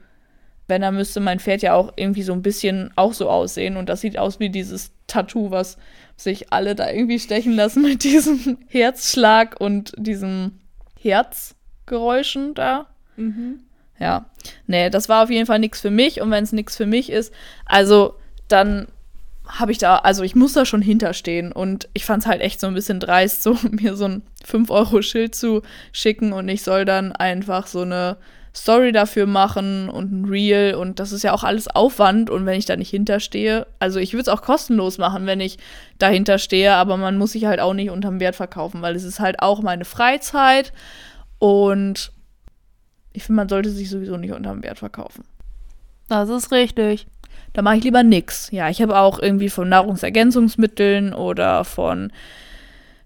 [0.68, 3.78] wenn, dann müsste mein Pferd ja auch irgendwie so ein bisschen auch so aussehen.
[3.78, 5.78] Und das sieht aus wie dieses Tattoo, was
[6.24, 10.60] sich alle da irgendwie stechen lassen mit diesem Herzschlag und diesen
[11.00, 12.88] Herzgeräuschen da.
[13.16, 13.62] Mhm.
[14.00, 14.26] Ja.
[14.68, 16.22] Nee, das war auf jeden Fall nichts für mich.
[16.22, 17.34] Und wenn es nichts für mich ist,
[17.66, 18.16] also
[18.48, 18.88] dann
[19.48, 21.52] habe ich da, also ich muss da schon hinterstehen.
[21.52, 25.36] Und ich fand es halt echt so ein bisschen dreist, so mir so ein 5-Euro-Schild
[25.36, 28.18] zu schicken und ich soll dann einfach so eine
[28.54, 32.60] Story dafür machen und ein Reel und das ist ja auch alles Aufwand und wenn
[32.60, 35.58] ich da nicht hinterstehe, also ich würde es auch kostenlos machen, wenn ich
[36.00, 39.22] dahinter stehe, aber man muss sich halt auch nicht unterm Wert verkaufen, weil es ist
[39.22, 40.74] halt auch meine Freizeit
[41.40, 42.12] und
[43.14, 45.24] ich finde, man sollte sich sowieso nicht unterm Wert verkaufen.
[46.10, 47.08] Das ist richtig.
[47.54, 48.50] Da mache ich lieber nix.
[48.52, 52.12] Ja, ich habe auch irgendwie von Nahrungsergänzungsmitteln oder von,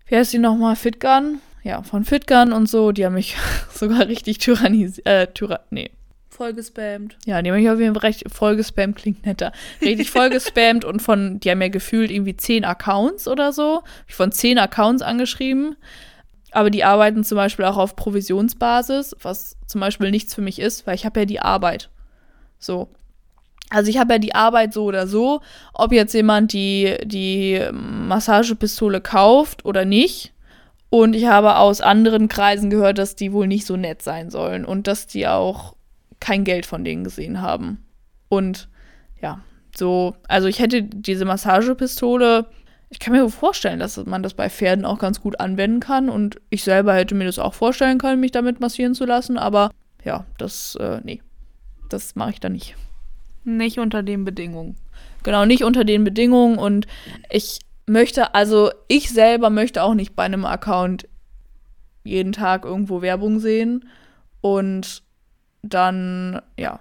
[0.08, 1.40] wie heißt die nochmal, Fitgun?
[1.66, 2.92] Ja, von Fitgun und so.
[2.92, 3.36] Die haben mich
[3.74, 5.08] sogar richtig tyrannisiert.
[5.08, 5.90] Äh, tyra nee.
[6.30, 7.18] Voll gespammt.
[7.26, 9.52] Ja, die haben mich auf jeden Fall recht voll gespammt, klingt netter.
[9.82, 13.82] Richtig voll gespammt und von, die haben ja gefühlt irgendwie zehn Accounts oder so.
[14.08, 15.76] Ich von zehn Accounts angeschrieben.
[16.52, 20.86] Aber die arbeiten zum Beispiel auch auf Provisionsbasis, was zum Beispiel nichts für mich ist,
[20.86, 21.90] weil ich habe ja die Arbeit.
[22.60, 22.90] So.
[23.72, 25.42] Also ich habe ja die Arbeit so oder so,
[25.74, 30.35] ob jetzt jemand die, die Massagepistole kauft oder nicht.
[30.90, 34.66] Und ich habe aus anderen Kreisen gehört, dass die wohl nicht so nett sein sollen
[34.66, 35.76] und dass die auch
[36.20, 37.86] kein Geld von denen gesehen haben.
[38.30, 38.70] Und
[39.22, 39.42] ja,
[39.76, 42.48] so, also ich hätte diese Massagepistole,
[42.90, 46.10] ich kann mir vorstellen, dass man das bei Pferden auch ganz gut anwenden kann.
[46.10, 49.38] Und ich selber hätte mir das auch vorstellen können, mich damit massieren zu lassen.
[49.38, 49.72] Aber
[50.04, 51.22] ja, das, äh, nee,
[51.90, 52.76] das mache ich da nicht.
[53.44, 54.76] Nicht unter den Bedingungen.
[55.24, 56.58] Genau, nicht unter den Bedingungen.
[56.58, 56.88] Und
[57.30, 61.08] ich möchte, also ich selber möchte auch nicht bei einem Account
[62.04, 63.90] jeden Tag irgendwo Werbung sehen.
[64.42, 65.04] Und
[65.64, 66.80] dann, ja,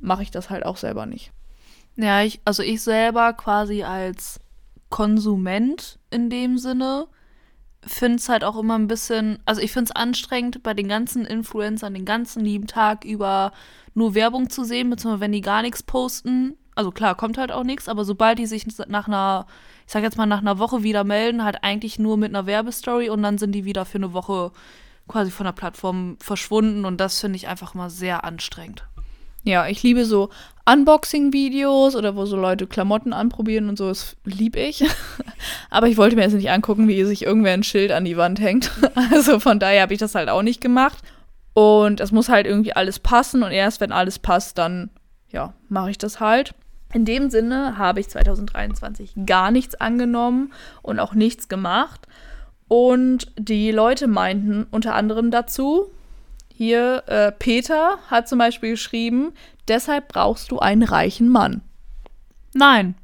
[0.00, 1.32] mache ich das halt auch selber nicht.
[1.96, 4.40] Ja, ich, also ich selber quasi als
[4.90, 7.06] Konsument in dem Sinne
[7.82, 11.24] finde es halt auch immer ein bisschen, also ich finde es anstrengend, bei den ganzen
[11.24, 13.52] Influencern den ganzen lieben Tag über
[13.94, 16.56] nur Werbung zu sehen, beziehungsweise wenn die gar nichts posten.
[16.78, 19.46] Also klar, kommt halt auch nichts, aber sobald die sich nach einer,
[19.84, 23.10] ich sag jetzt mal nach einer Woche wieder melden, halt eigentlich nur mit einer Werbestory
[23.10, 24.52] und dann sind die wieder für eine Woche
[25.08, 28.84] quasi von der Plattform verschwunden und das finde ich einfach mal sehr anstrengend.
[29.42, 30.30] Ja, ich liebe so
[30.70, 34.84] Unboxing-Videos oder wo so Leute Klamotten anprobieren und so, das liebe ich.
[35.70, 38.38] Aber ich wollte mir jetzt nicht angucken, wie sich irgendwer ein Schild an die Wand
[38.38, 38.70] hängt.
[39.10, 41.02] Also von daher habe ich das halt auch nicht gemacht.
[41.54, 44.90] Und es muss halt irgendwie alles passen und erst wenn alles passt, dann,
[45.32, 46.54] ja, mache ich das halt.
[46.92, 52.06] In dem Sinne habe ich 2023 gar nichts angenommen und auch nichts gemacht.
[52.66, 55.90] Und die Leute meinten unter anderem dazu,
[56.58, 59.32] hier, äh, Peter hat zum Beispiel geschrieben,
[59.68, 61.62] deshalb brauchst du einen reichen Mann.
[62.52, 62.96] Nein.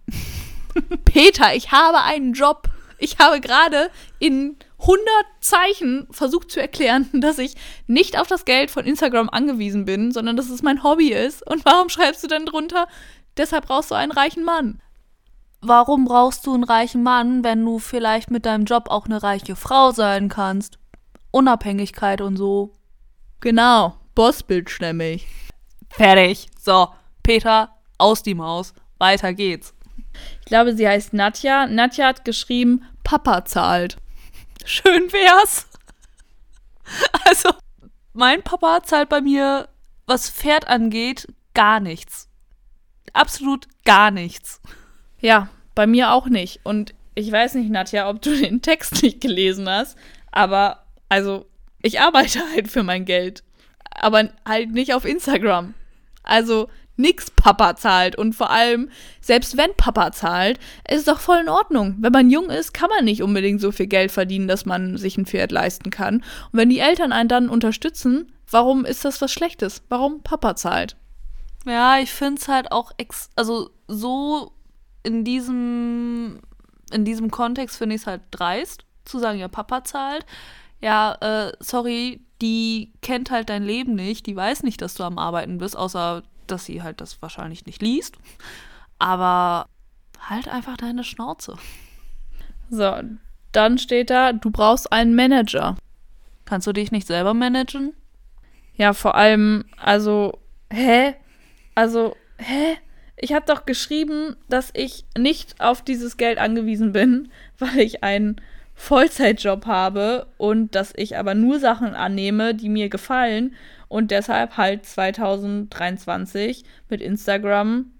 [1.05, 2.69] Peter, ich habe einen Job.
[2.99, 5.01] Ich habe gerade in 100
[5.41, 7.55] Zeichen versucht zu erklären, dass ich
[7.87, 11.47] nicht auf das Geld von Instagram angewiesen bin, sondern dass es mein Hobby ist.
[11.47, 12.89] Und warum schreibst du dann drunter,
[13.37, 14.81] deshalb brauchst du einen reichen Mann?
[15.61, 19.57] Warum brauchst du einen reichen Mann, wenn du vielleicht mit deinem Job auch eine reiche
[19.57, 20.79] Frau sein kannst?
[21.31, 22.73] Unabhängigkeit und so.
[23.41, 25.27] Genau, Bossbild nämlich.
[25.91, 26.49] Fertig.
[26.61, 26.89] So,
[27.23, 28.75] Peter, aus die Maus.
[28.99, 29.75] Weiter geht's.
[30.41, 31.67] Ich glaube, sie heißt Nadja.
[31.67, 33.97] Nadja hat geschrieben, Papa zahlt.
[34.65, 35.67] Schön wär's.
[37.27, 37.51] Also,
[38.13, 39.69] mein Papa zahlt bei mir,
[40.07, 42.29] was Pferd angeht, gar nichts.
[43.15, 44.61] Absolut gar nichts.
[45.21, 46.61] Ja, bei mir auch nicht.
[46.65, 49.97] Und ich weiß nicht, Nadja, ob du den Text nicht gelesen hast,
[50.31, 51.47] aber also,
[51.81, 53.43] ich arbeite halt für mein Geld.
[53.91, 55.75] Aber halt nicht auf Instagram.
[56.25, 58.17] Also, nix Papa zahlt.
[58.17, 61.97] Und vor allem, selbst wenn Papa zahlt, ist es doch voll in Ordnung.
[62.01, 65.17] Wenn man jung ist, kann man nicht unbedingt so viel Geld verdienen, dass man sich
[65.17, 66.17] ein Pferd leisten kann.
[66.17, 69.83] Und wenn die Eltern einen dann unterstützen, warum ist das was Schlechtes?
[69.89, 70.97] Warum Papa zahlt?
[71.65, 74.53] Ja, ich finde es halt auch, ex also so
[75.03, 76.41] in diesem,
[76.93, 80.27] in diesem Kontext finde ich es halt dreist, zu sagen, ja, Papa zahlt.
[80.81, 85.19] Ja, äh, sorry, die kennt halt dein Leben nicht, die weiß nicht, dass du am
[85.19, 88.17] Arbeiten bist, außer dass sie halt das wahrscheinlich nicht liest.
[88.99, 89.67] Aber
[90.29, 91.57] halt einfach deine Schnauze.
[92.71, 92.93] So,
[93.53, 95.77] dann steht da, du brauchst einen Manager.
[96.45, 97.95] Kannst du dich nicht selber managen?
[98.77, 100.39] Ja, vor allem, also,
[100.71, 101.15] hä?
[101.75, 102.77] Also, hä?
[103.17, 108.41] Ich habe doch geschrieben, dass ich nicht auf dieses Geld angewiesen bin, weil ich einen
[108.75, 113.55] Vollzeitjob habe und dass ich aber nur Sachen annehme, die mir gefallen
[113.89, 117.93] und deshalb halt 2023 mit Instagram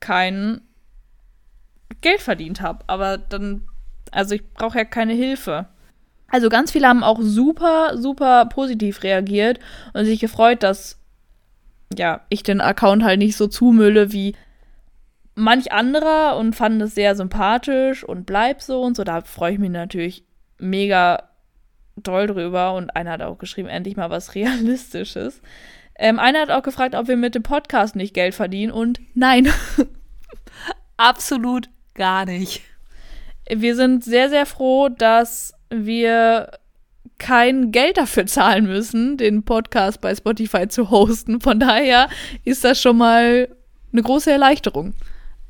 [0.00, 0.60] kein
[2.00, 2.82] Geld verdient habe.
[2.88, 3.62] Aber dann,
[4.10, 5.66] also ich brauche ja keine Hilfe.
[6.30, 9.60] Also ganz viele haben auch super, super positiv reagiert
[9.94, 10.98] und sich gefreut, dass
[11.96, 14.34] ja, ich den Account halt nicht so zumülle wie
[15.34, 19.04] manch anderer und fand es sehr sympathisch und bleib so und so.
[19.04, 20.24] Da freue ich mich natürlich
[20.58, 21.28] mega
[21.96, 22.74] doll drüber.
[22.74, 25.40] Und einer hat auch geschrieben, endlich mal was Realistisches.
[25.98, 29.48] Ähm, einer hat auch gefragt, ob wir mit dem Podcast nicht Geld verdienen und nein.
[30.96, 32.62] Absolut gar nicht.
[33.50, 36.50] Wir sind sehr, sehr froh, dass wir
[37.18, 41.40] kein Geld dafür zahlen müssen, den Podcast bei Spotify zu hosten.
[41.40, 42.08] Von daher
[42.44, 43.48] ist das schon mal
[43.92, 44.94] eine große Erleichterung.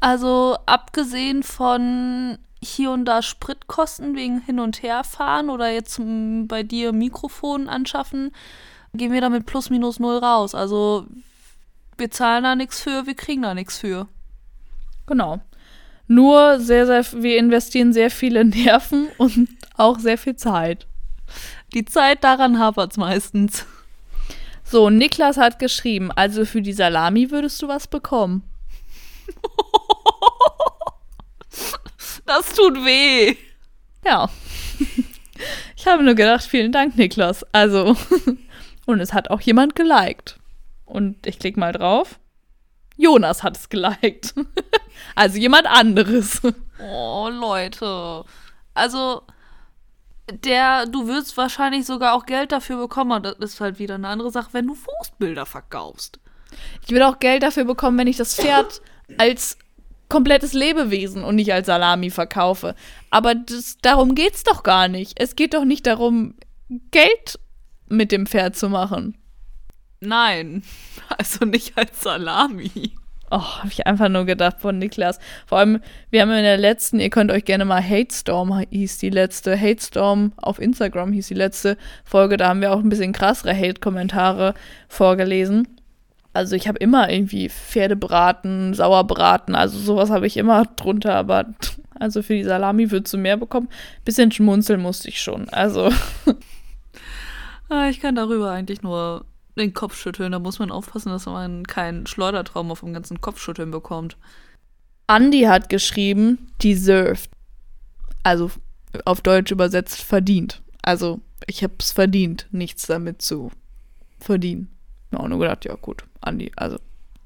[0.01, 6.01] Also abgesehen von hier und da Spritkosten wegen Hin- und Herfahren oder jetzt
[6.47, 8.33] bei dir Mikrofon anschaffen,
[8.95, 10.55] gehen wir damit plus minus null raus.
[10.55, 11.07] Also
[11.97, 14.09] wir zahlen da nichts für, wir kriegen da nichts für.
[15.07, 15.41] Genau.
[16.07, 20.87] Nur sehr, sehr, wir investieren sehr viele Nerven und auch sehr viel Zeit.
[21.75, 23.67] Die Zeit daran hapert es meistens.
[24.65, 28.43] So, Niklas hat geschrieben, also für die Salami würdest du was bekommen.
[32.29, 33.37] Das tut weh.
[34.05, 34.29] Ja.
[35.77, 37.47] Ich habe nur gedacht, vielen Dank, Niklas.
[37.53, 37.97] Also,
[38.87, 40.37] und es hat auch jemand geliked.
[40.85, 42.19] Und ich klicke mal drauf.
[42.97, 44.35] Jonas hat es geliked.
[45.15, 46.43] Also jemand anderes.
[46.81, 48.25] Oh, Leute.
[48.75, 49.23] Also,
[50.33, 53.23] der, du würdest wahrscheinlich sogar auch Geld dafür bekommen.
[53.23, 56.19] Das ist halt wieder eine andere Sache, wenn du Fußbilder verkaufst.
[56.85, 58.81] Ich würde auch Geld dafür bekommen, wenn ich das Pferd
[59.19, 59.59] als
[60.09, 62.75] komplettes Lebewesen und nicht als Salami verkaufe.
[63.11, 65.21] Aber das, darum geht's doch gar nicht.
[65.21, 66.35] Es geht doch nicht darum,
[66.91, 67.39] Geld
[67.89, 69.17] mit dem Pferd zu machen.
[70.01, 70.63] Nein,
[71.09, 72.93] also nicht als Salami.
[73.31, 75.19] Oh, habe ich einfach nur gedacht von Niklas.
[75.47, 79.11] Vor allem, wir haben in der letzten, ihr könnt euch gerne mal Hatestorm hieß die
[79.11, 83.55] letzte, Hatestorm auf Instagram hieß die letzte Folge, da haben wir auch ein bisschen krassere
[83.55, 84.55] Hate-Kommentare
[84.89, 85.69] vorgelesen.
[86.33, 91.47] Also ich habe immer irgendwie Pferdebraten, Sauerbraten, also sowas habe ich immer drunter, aber
[91.99, 93.69] also für die Salami würdest du mehr bekommen.
[94.05, 95.91] Bisschen schmunzeln musste ich schon, also.
[97.71, 99.27] Ah, ich kann darüber eigentlich nur
[99.59, 100.33] den Kopf schütteln.
[100.33, 104.17] Da muss man aufpassen, dass man keinen Schleudertraum auf dem ganzen Kopf schütteln bekommt.
[105.07, 107.31] Andy hat geschrieben, deserved.
[108.23, 108.51] Also
[109.05, 110.63] auf Deutsch übersetzt verdient.
[110.83, 113.51] Also ich habe es verdient, nichts damit zu
[114.19, 114.69] verdienen.
[115.11, 116.79] Mir auch nur gedacht, ja gut, Andi, also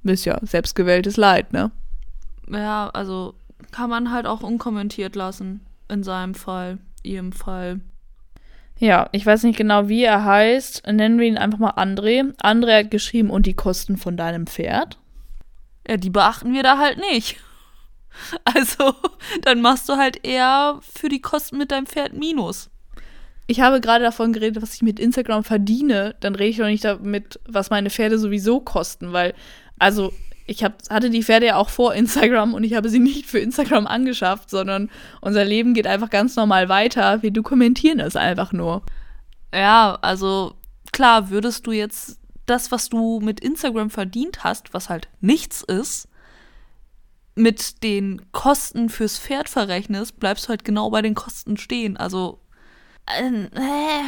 [0.04, 1.70] ist ja selbstgewähltes Leid, ne?
[2.48, 3.34] Ja, also
[3.70, 5.60] kann man halt auch unkommentiert lassen.
[5.88, 7.80] In seinem Fall, ihrem Fall.
[8.78, 10.87] Ja, ich weiß nicht genau, wie er heißt.
[10.87, 12.35] Nennen wir ihn einfach mal André.
[12.42, 14.98] André hat geschrieben, und die Kosten von deinem Pferd?
[15.88, 17.37] Ja, die beachten wir da halt nicht.
[18.44, 18.94] Also,
[19.40, 22.68] dann machst du halt eher für die Kosten mit deinem Pferd Minus.
[23.46, 26.14] Ich habe gerade davon geredet, was ich mit Instagram verdiene.
[26.20, 29.32] Dann rede ich doch nicht damit, was meine Pferde sowieso kosten, weil,
[29.78, 30.12] also,
[30.46, 33.38] ich hab, hatte die Pferde ja auch vor Instagram und ich habe sie nicht für
[33.38, 37.22] Instagram angeschafft, sondern unser Leben geht einfach ganz normal weiter.
[37.22, 38.83] Wir dokumentieren es einfach nur.
[39.55, 40.55] Ja, also
[40.92, 46.09] klar, würdest du jetzt das, was du mit Instagram verdient hast, was halt nichts ist,
[47.35, 51.96] mit den Kosten fürs Pferd verrechnest, bleibst du halt genau bei den Kosten stehen.
[51.96, 52.40] Also,
[53.07, 54.05] äh, äh.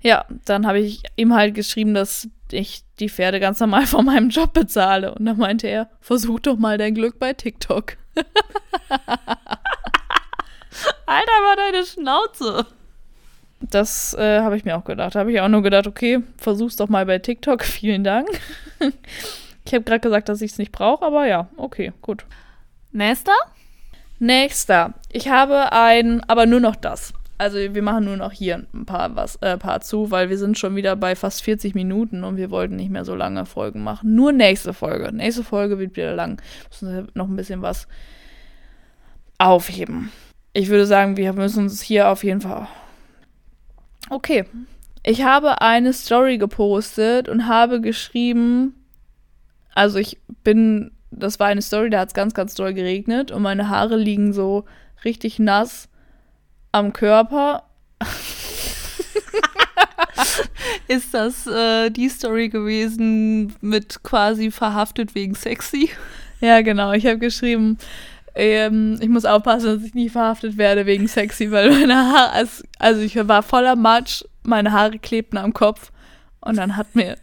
[0.00, 4.30] Ja, dann habe ich ihm halt geschrieben, dass ich die Pferde ganz normal von meinem
[4.30, 5.14] Job bezahle.
[5.14, 7.96] Und dann meinte er, versuch doch mal dein Glück bei TikTok.
[11.06, 12.66] Alter, war deine Schnauze.
[13.60, 15.14] Das äh, habe ich mir auch gedacht.
[15.14, 17.64] Da habe ich auch nur gedacht, okay, versuch's doch mal bei TikTok.
[17.64, 18.28] Vielen Dank.
[19.64, 22.24] ich habe gerade gesagt, dass ich es nicht brauche, aber ja, okay, gut.
[22.92, 23.34] Nächster?
[24.18, 24.94] Nächster.
[25.10, 27.12] Ich habe ein, aber nur noch das.
[27.38, 30.58] Also wir machen nur noch hier ein paar, was, äh, paar zu, weil wir sind
[30.58, 34.16] schon wieder bei fast 40 Minuten und wir wollten nicht mehr so lange Folgen machen.
[34.16, 35.12] Nur nächste Folge.
[35.12, 36.42] Nächste Folge wird wieder lang.
[36.68, 37.86] Müssen wir noch ein bisschen was
[39.38, 40.10] aufheben.
[40.52, 42.66] Ich würde sagen, wir müssen uns hier auf jeden Fall.
[44.10, 44.44] Okay.
[45.04, 48.74] Ich habe eine Story gepostet und habe geschrieben,
[49.74, 53.42] also ich bin, das war eine Story, da hat es ganz, ganz doll geregnet und
[53.42, 54.64] meine Haare liegen so
[55.04, 55.88] richtig nass
[56.72, 57.64] am Körper.
[60.88, 65.90] Ist das äh, die Story gewesen mit quasi verhaftet wegen sexy?
[66.40, 66.92] Ja, genau.
[66.92, 67.78] Ich habe geschrieben,
[68.34, 72.64] ähm, ich muss aufpassen, dass ich nicht verhaftet werde wegen sexy, weil meine Haare, also,
[72.78, 75.90] also ich war voller Matsch, meine Haare klebten am Kopf.
[76.40, 77.16] Und dann hat mir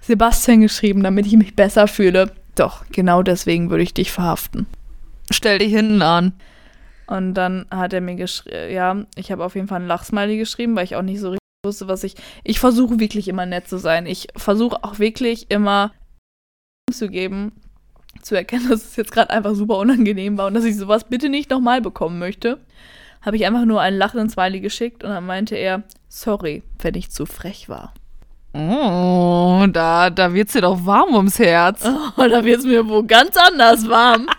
[0.00, 2.30] Sebastian geschrieben, damit ich mich besser fühle.
[2.54, 4.66] Doch, genau deswegen würde ich dich verhaften.
[5.30, 6.34] Stell dich hinten an.
[7.06, 10.74] Und dann hat er mir geschrieben, ja, ich habe auf jeden Fall ein Lachsmiley geschrieben,
[10.76, 12.14] weil ich auch nicht so richtig wusste, was ich.
[12.44, 14.06] Ich versuche wirklich immer nett zu sein.
[14.06, 15.92] Ich versuche auch wirklich immer
[16.92, 17.52] zu geben,
[18.22, 21.28] zu erkennen, dass es jetzt gerade einfach super unangenehm war und dass ich sowas bitte
[21.28, 22.58] nicht nochmal bekommen möchte,
[23.22, 27.10] habe ich einfach nur einen lachenden Smiley geschickt und dann meinte er, sorry, wenn ich
[27.10, 27.94] zu frech war.
[28.52, 31.84] Oh, da, da wird's dir doch warm ums Herz.
[32.16, 34.28] Oh, da wird's mir wo ganz anders warm.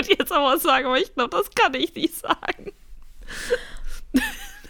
[0.00, 2.72] ich könnte jetzt auch was sagen, aber ich glaube, das kann ich nicht sagen.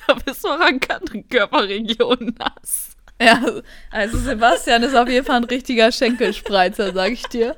[0.06, 2.96] da bist du auch an anderen Körperregionen nass.
[3.20, 3.42] Ja,
[3.90, 7.56] also Sebastian ist auf jeden Fall ein richtiger Schenkelspreizer, sag ich dir.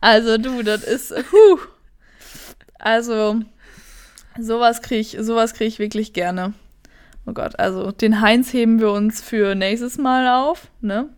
[0.00, 1.58] Also du, das ist, huh.
[2.78, 3.40] Also,
[4.38, 6.54] sowas kriege ich, sowas krieg ich wirklich gerne.
[7.26, 11.08] Oh Gott, also den Heinz heben wir uns für nächstes Mal auf, ne?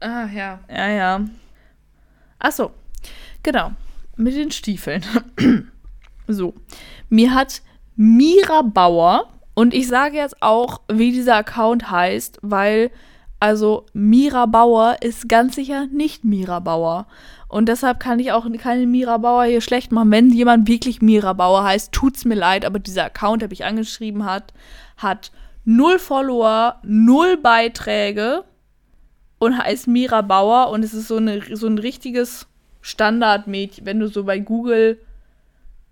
[0.00, 0.60] Ah, ja.
[0.68, 1.20] Ja, ja.
[2.38, 2.72] Ach so,
[3.42, 3.72] genau.
[4.18, 5.02] Mit den Stiefeln.
[6.28, 6.52] so.
[7.08, 7.62] Mir hat
[7.96, 12.92] Mira Bauer, und ich sage jetzt auch, wie dieser Account heißt, weil,
[13.40, 17.08] also Mira Bauer ist ganz sicher nicht Mira Bauer.
[17.48, 20.12] Und deshalb kann ich auch keine Mira Bauer hier schlecht machen.
[20.12, 24.24] Wenn jemand wirklich Mira Bauer heißt, tut's mir leid, aber dieser Account, der mich angeschrieben
[24.24, 24.52] hat,
[24.96, 25.32] hat
[25.64, 28.44] null Follower, null Beiträge
[29.40, 32.46] und heißt Mira Bauer und es ist so, eine, so ein richtiges
[32.80, 34.98] Standardmädchen, wenn du so bei Google,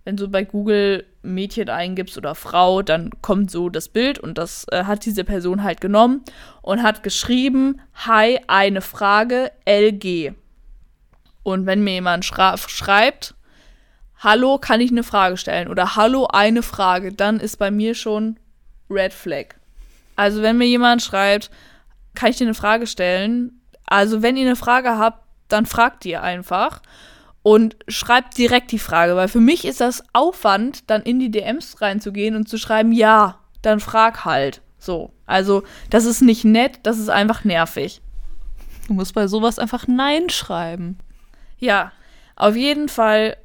[0.05, 4.67] wenn du bei Google Mädchen eingibst oder Frau, dann kommt so das Bild und das
[4.71, 6.23] äh, hat diese Person halt genommen
[6.63, 10.33] und hat geschrieben, hi, eine Frage, LG.
[11.43, 13.35] Und wenn mir jemand schreibt,
[14.19, 18.39] hallo, kann ich eine Frage stellen oder hallo, eine Frage, dann ist bei mir schon
[18.89, 19.57] Red Flag.
[20.17, 21.51] Also wenn mir jemand schreibt,
[22.15, 23.61] kann ich dir eine Frage stellen?
[23.85, 26.83] Also wenn ihr eine Frage habt, dann fragt ihr einfach
[27.43, 31.81] und schreibt direkt die Frage, weil für mich ist das Aufwand, dann in die DMs
[31.81, 34.63] reinzugehen und zu schreiben, ja, dann frag halt.
[34.79, 35.13] So.
[35.27, 38.01] Also, das ist nicht nett, das ist einfach nervig.
[38.87, 40.99] Du musst bei sowas einfach Nein schreiben.
[41.59, 41.93] Ja,
[42.37, 43.37] auf jeden Fall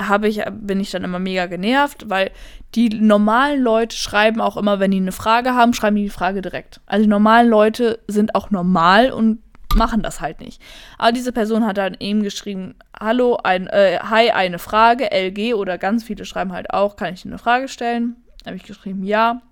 [0.00, 2.30] habe ich, bin ich dann immer mega genervt, weil
[2.74, 6.42] die normalen Leute schreiben auch immer, wenn die eine Frage haben, schreiben die die Frage
[6.42, 6.80] direkt.
[6.86, 9.42] Also die normalen Leute sind auch normal und
[9.76, 10.60] machen das halt nicht.
[10.98, 15.78] Aber diese Person hat dann eben geschrieben, hallo, ein, äh, hi, eine Frage, LG oder
[15.78, 18.16] ganz viele schreiben halt auch, kann ich dir eine Frage stellen?
[18.44, 19.42] Habe ich geschrieben, ja.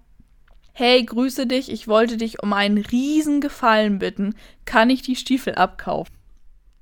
[0.73, 4.35] Hey, grüße dich, ich wollte dich um einen riesen Gefallen bitten.
[4.65, 6.15] Kann ich die Stiefel abkaufen?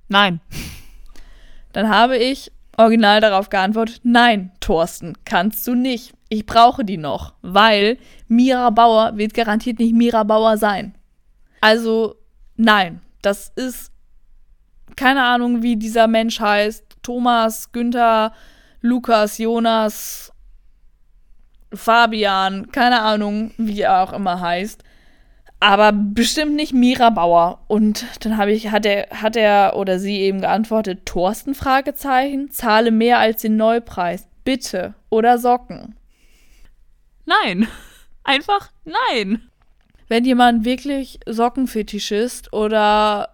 [0.09, 0.40] Nein.
[1.72, 6.14] Dann habe ich original darauf geantwortet, nein, Thorsten, kannst du nicht.
[6.28, 10.95] Ich brauche die noch, weil Mira Bauer wird garantiert nicht Mira Bauer sein.
[11.61, 12.16] Also,
[12.57, 13.90] nein, das ist
[14.96, 16.84] keine Ahnung, wie dieser Mensch heißt.
[17.02, 18.32] Thomas, Günther,
[18.80, 20.32] Lukas, Jonas,
[21.72, 24.84] Fabian, keine Ahnung, wie er auch immer heißt
[25.62, 27.60] aber bestimmt nicht Mira Bauer.
[27.68, 32.90] Und dann habe ich, hat er, hat er oder sie eben geantwortet, Thorsten Fragezeichen, zahle
[32.90, 34.28] mehr als den Neupreis.
[34.42, 34.94] Bitte.
[35.08, 35.94] Oder Socken.
[37.26, 37.68] Nein.
[38.24, 39.48] Einfach nein.
[40.09, 43.28] Wenn jemand wirklich Sockenfetischist oder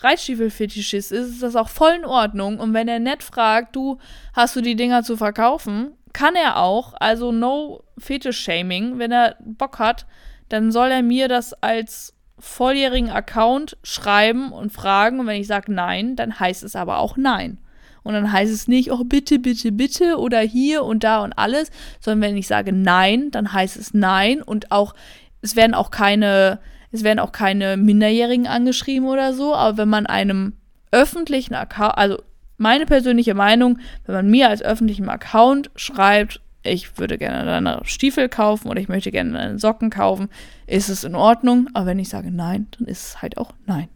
[0.00, 2.58] Reitstiefelfetischist ist, ist das auch voll in Ordnung.
[2.58, 3.98] Und wenn er nett fragt, du,
[4.32, 6.94] hast du die Dinger zu verkaufen, kann er auch.
[6.98, 10.06] Also no Fetisch-Shaming, wenn er Bock hat
[10.50, 15.20] dann soll er mir das als volljährigen Account schreiben und fragen.
[15.20, 17.58] Und wenn ich sage nein, dann heißt es aber auch nein.
[18.02, 21.70] Und dann heißt es nicht, oh bitte, bitte, bitte oder hier und da und alles,
[22.00, 24.94] sondern wenn ich sage nein, dann heißt es nein und auch,
[25.42, 26.58] es werden auch keine,
[26.92, 30.54] es werden auch keine Minderjährigen angeschrieben oder so, aber wenn man einem
[30.90, 32.22] öffentlichen Account, also
[32.58, 38.28] meine persönliche Meinung, wenn man mir als öffentlichen Account schreibt, ich würde gerne deine Stiefel
[38.28, 40.28] kaufen oder ich möchte gerne deine Socken kaufen,
[40.66, 41.68] ist es in Ordnung.
[41.72, 43.88] Aber wenn ich sage nein, dann ist es halt auch nein.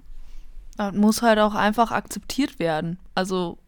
[0.79, 2.99] Das muss halt auch einfach akzeptiert werden.
[3.15, 3.59] Also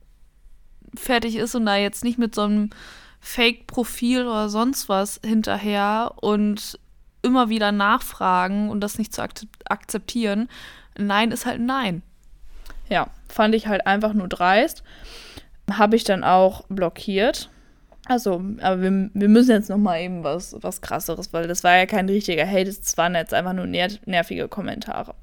[0.95, 2.71] fertig ist und da jetzt nicht mit so einem
[3.21, 6.79] Fake-Profil oder sonst was hinterher und
[7.23, 9.23] immer wieder nachfragen und das nicht zu
[9.65, 10.49] akzeptieren.
[10.99, 12.03] Nein ist halt nein.
[12.89, 14.83] Ja, fand ich halt einfach nur dreist.
[15.71, 17.51] Habe ich dann auch blockiert
[18.09, 21.77] also, aber wir, wir müssen jetzt noch mal eben was, was krasseres, weil das war
[21.77, 25.15] ja kein richtiger Hate, das waren jetzt einfach nur ner nervige Kommentare.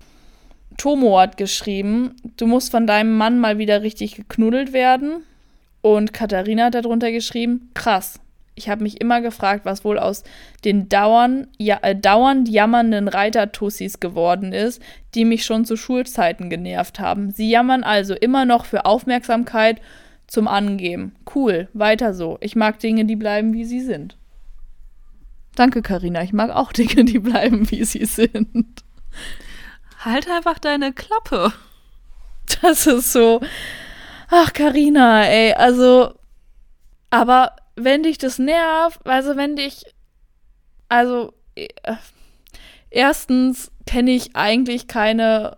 [0.77, 5.23] Tomo hat geschrieben, du musst von deinem Mann mal wieder richtig geknuddelt werden.
[5.81, 8.19] Und Katharina hat darunter geschrieben, krass.
[8.55, 10.23] Ich habe mich immer gefragt, was wohl aus
[10.63, 14.81] den dauernd, ja, äh, dauernd jammernden Reitertussis geworden ist,
[15.15, 17.31] die mich schon zu Schulzeiten genervt haben.
[17.31, 19.81] Sie jammern also immer noch für Aufmerksamkeit
[20.27, 21.15] zum Angeben.
[21.33, 22.37] Cool, weiter so.
[22.41, 24.17] Ich mag Dinge, die bleiben, wie sie sind.
[25.55, 26.23] Danke, Karina.
[26.23, 28.83] Ich mag auch Dinge, die bleiben, wie sie sind.
[29.99, 31.53] Halt einfach deine Klappe.
[32.61, 33.41] Das ist so.
[34.29, 36.13] Ach, Karina, ey, also.
[37.09, 39.83] Aber wenn dich das nervt, also wenn dich.
[40.89, 41.33] Also.
[41.55, 41.67] Äh,
[42.93, 45.57] erstens kenne ich eigentlich keine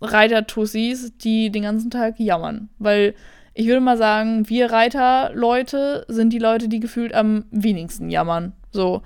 [0.00, 2.70] Reiter-Tussis, die den ganzen Tag jammern.
[2.78, 3.14] Weil
[3.54, 8.52] ich würde mal sagen, wir Reiter-Leute sind die Leute, die gefühlt am wenigsten jammern.
[8.70, 9.02] So,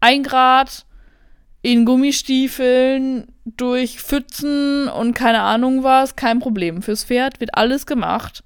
[0.00, 0.86] ein Grad
[1.62, 6.82] in Gummistiefeln durch Pfützen und keine Ahnung was, kein Problem.
[6.82, 8.42] Fürs Pferd wird alles gemacht.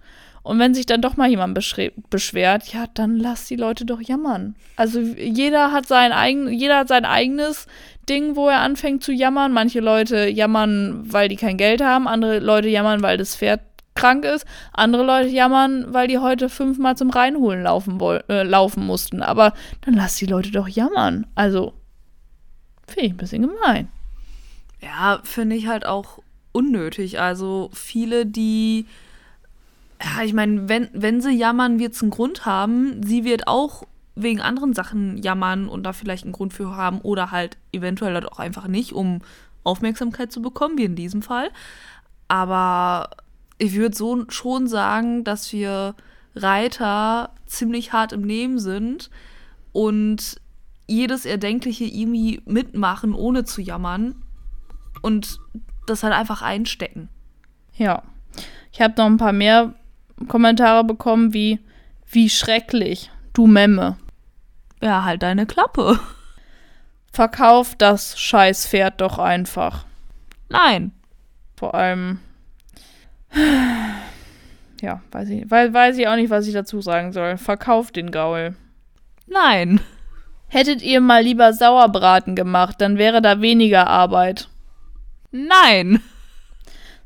[0.46, 4.54] Und wenn sich dann doch mal jemand beschwert, ja, dann lass die Leute doch jammern.
[4.76, 7.66] Also jeder hat sein eigen, jeder hat sein eigenes
[8.08, 9.50] Ding, wo er anfängt zu jammern.
[9.50, 13.60] Manche Leute jammern, weil die kein Geld haben, andere Leute jammern, weil das Pferd
[13.96, 19.22] krank ist, andere Leute jammern, weil die heute fünfmal zum Reinholen laufen, äh, laufen mussten.
[19.22, 21.26] Aber dann lass die Leute doch jammern.
[21.34, 21.72] Also,
[22.86, 23.88] finde ich ein bisschen gemein.
[24.80, 26.20] Ja, finde ich halt auch
[26.52, 27.18] unnötig.
[27.18, 28.86] Also viele, die
[30.02, 33.02] ja, ich meine, wenn, wenn sie jammern, wird es einen Grund haben.
[33.02, 33.84] Sie wird auch
[34.14, 38.26] wegen anderen Sachen jammern und da vielleicht einen Grund für haben oder halt eventuell halt
[38.26, 39.20] auch einfach nicht, um
[39.62, 41.50] Aufmerksamkeit zu bekommen, wie in diesem Fall.
[42.28, 43.10] Aber
[43.58, 45.94] ich würde so schon sagen, dass wir
[46.34, 49.10] Reiter ziemlich hart im Nehmen sind
[49.72, 50.40] und
[50.86, 54.14] jedes Erdenkliche irgendwie mitmachen, ohne zu jammern
[55.02, 55.38] und
[55.86, 57.08] das halt einfach einstecken.
[57.74, 58.02] Ja.
[58.72, 59.74] Ich habe noch ein paar mehr
[60.28, 61.60] Kommentare bekommen wie,
[62.10, 63.96] wie schrecklich, du Memme.
[64.82, 65.98] Ja, halt deine Klappe.
[67.12, 69.86] Verkauf das Scheißpferd doch einfach.
[70.48, 70.92] Nein.
[71.56, 72.20] Vor allem.
[74.82, 77.38] Ja, weiß ich, weiß, weiß ich auch nicht, was ich dazu sagen soll.
[77.38, 78.54] Verkauf den Gaul.
[79.26, 79.80] Nein.
[80.48, 84.48] Hättet ihr mal lieber Sauerbraten gemacht, dann wäre da weniger Arbeit.
[85.30, 86.00] Nein.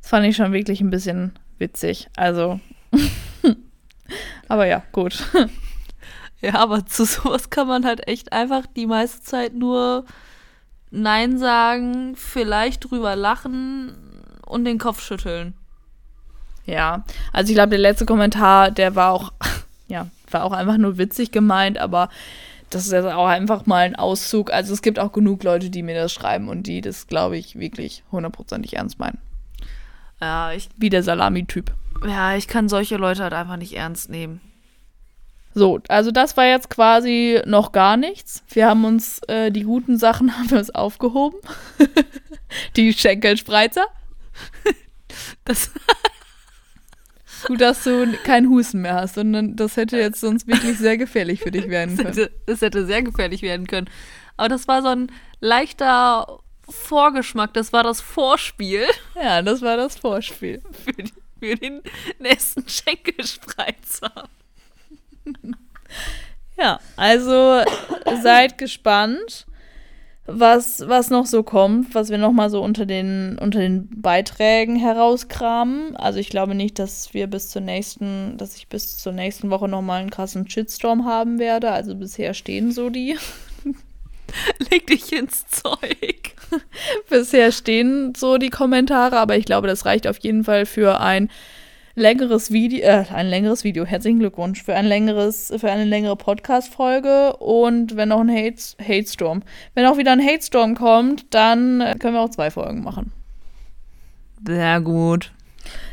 [0.01, 2.09] Das fand ich schon wirklich ein bisschen witzig.
[2.17, 2.61] Also,
[4.49, 5.25] aber ja, gut.
[6.43, 10.07] Ja, aber zu sowas kann man halt echt einfach die meiste Zeit nur
[10.91, 13.95] Nein sagen, vielleicht drüber lachen
[14.47, 15.55] und den Kopf schütteln.
[16.67, 19.33] Ja, also ich glaube, der letzte Kommentar, der war auch,
[19.89, 22.09] ja, war auch einfach nur witzig gemeint, aber
[22.71, 24.53] das ist jetzt auch einfach mal ein Auszug.
[24.53, 27.59] Also es gibt auch genug Leute, die mir das schreiben und die das, glaube ich,
[27.59, 29.19] wirklich hundertprozentig ernst meinen.
[30.21, 30.69] Ja, ich.
[30.77, 31.73] Wie der Salami-Typ.
[32.05, 34.41] Ja, ich kann solche Leute halt einfach nicht ernst nehmen.
[35.53, 38.45] So, also das war jetzt quasi noch gar nichts.
[38.49, 41.39] Wir haben uns äh, die guten Sachen haben wir uns aufgehoben.
[42.77, 43.87] die Schenkelspreizer.
[45.45, 45.71] Das
[47.47, 51.41] Gut, dass du keinen Husten mehr hast, sondern das hätte jetzt sonst wirklich sehr gefährlich
[51.41, 52.09] für dich werden können.
[52.09, 53.89] Das hätte, das hätte sehr gefährlich werden können.
[54.37, 56.39] Aber das war so ein leichter
[56.69, 58.85] Vorgeschmack, das war das Vorspiel.
[59.17, 60.63] Ja, das war das Vorspiel.
[60.85, 61.83] Für, die, für den
[62.19, 64.29] nächsten Schenkelspreizer.
[66.57, 67.63] Ja, also
[68.23, 69.47] seid gespannt,
[70.27, 74.77] was, was noch so kommt, was wir noch mal so unter den, unter den Beiträgen
[74.77, 75.97] herauskramen.
[75.97, 79.69] Also ich glaube nicht, dass wir bis zur nächsten, dass ich bis zur nächsten Woche
[79.69, 81.73] noch mal einen krassen Shitstorm haben werde.
[81.73, 83.17] Also bisher stehen so die.
[84.71, 86.35] Leg dich ins Zeug.
[87.09, 91.31] bisher stehen so die Kommentare, aber ich glaube, das reicht auf jeden Fall für ein
[91.95, 97.37] längeres Video, äh, ein längeres Video, herzlichen Glückwunsch, für ein längeres, für eine längere Podcast-Folge
[97.37, 99.43] und wenn noch ein Hate, Hate-Storm.
[99.75, 103.13] Wenn auch wieder ein Hate-Storm kommt, dann können wir auch zwei Folgen machen.
[104.47, 105.33] Sehr gut.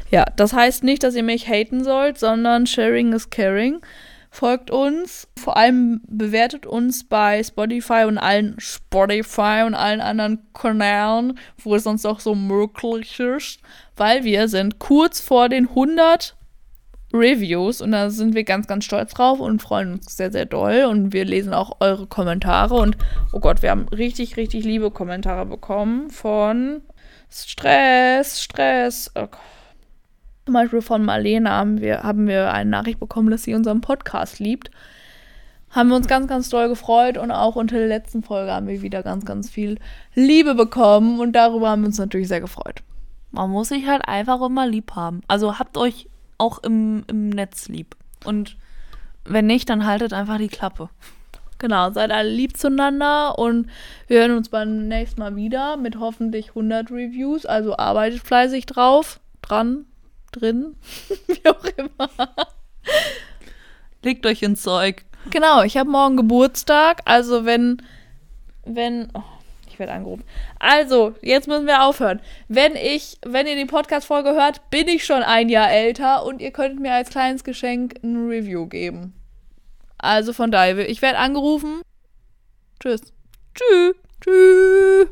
[0.09, 3.81] Ja, das heißt nicht, dass ihr mich haten sollt, sondern sharing is caring.
[4.37, 11.39] Folgt uns, vor allem bewertet uns bei Spotify und allen Spotify und allen anderen Kanälen,
[11.57, 13.59] wo es sonst auch so möglich ist
[13.97, 16.35] weil wir sind kurz vor den 100
[17.13, 20.85] Reviews und da sind wir ganz, ganz stolz drauf und freuen uns sehr, sehr doll
[20.89, 22.97] und wir lesen auch eure Kommentare und
[23.33, 26.81] oh Gott, wir haben richtig, richtig liebe Kommentare bekommen von
[27.29, 29.11] Stress, Stress.
[29.15, 29.27] Oh
[30.47, 34.39] Zum Beispiel von Marlene haben wir, haben wir eine Nachricht bekommen, dass sie unseren Podcast
[34.39, 34.71] liebt.
[35.71, 38.81] Haben wir uns ganz, ganz doll gefreut und auch unter der letzten Folge haben wir
[38.81, 39.77] wieder ganz, ganz viel
[40.15, 42.81] Liebe bekommen und darüber haben wir uns natürlich sehr gefreut.
[43.31, 45.19] Man muss sich halt einfach immer lieb haben.
[45.27, 47.97] Also habt euch auch im, im Netz lieb.
[48.23, 48.55] Und
[49.25, 50.89] wenn nicht, dann haltet einfach die Klappe.
[51.57, 53.67] Genau, seid alle lieb zueinander und
[54.07, 57.45] wir hören uns beim nächsten Mal wieder mit hoffentlich 100 Reviews.
[57.45, 59.83] Also arbeitet fleißig drauf, dran,
[60.39, 60.75] drin,
[61.27, 62.09] wie auch immer.
[64.03, 65.03] Legt euch ins Zeug.
[65.29, 67.81] Genau, ich habe morgen Geburtstag, also wenn,
[68.65, 69.23] wenn, oh,
[69.69, 70.23] Ich werde angerufen.
[70.59, 72.21] Also, jetzt müssen wir aufhören.
[72.47, 76.51] Wenn ich, wenn ihr die Podcast-Folge hört, bin ich schon ein Jahr älter und ihr
[76.51, 79.13] könnt mir als kleines Geschenk ein Review geben.
[79.97, 81.81] Also von daher, ich werde angerufen.
[82.79, 83.01] Tschüss.
[83.55, 83.95] Tschüss.
[84.21, 85.07] Tschüss.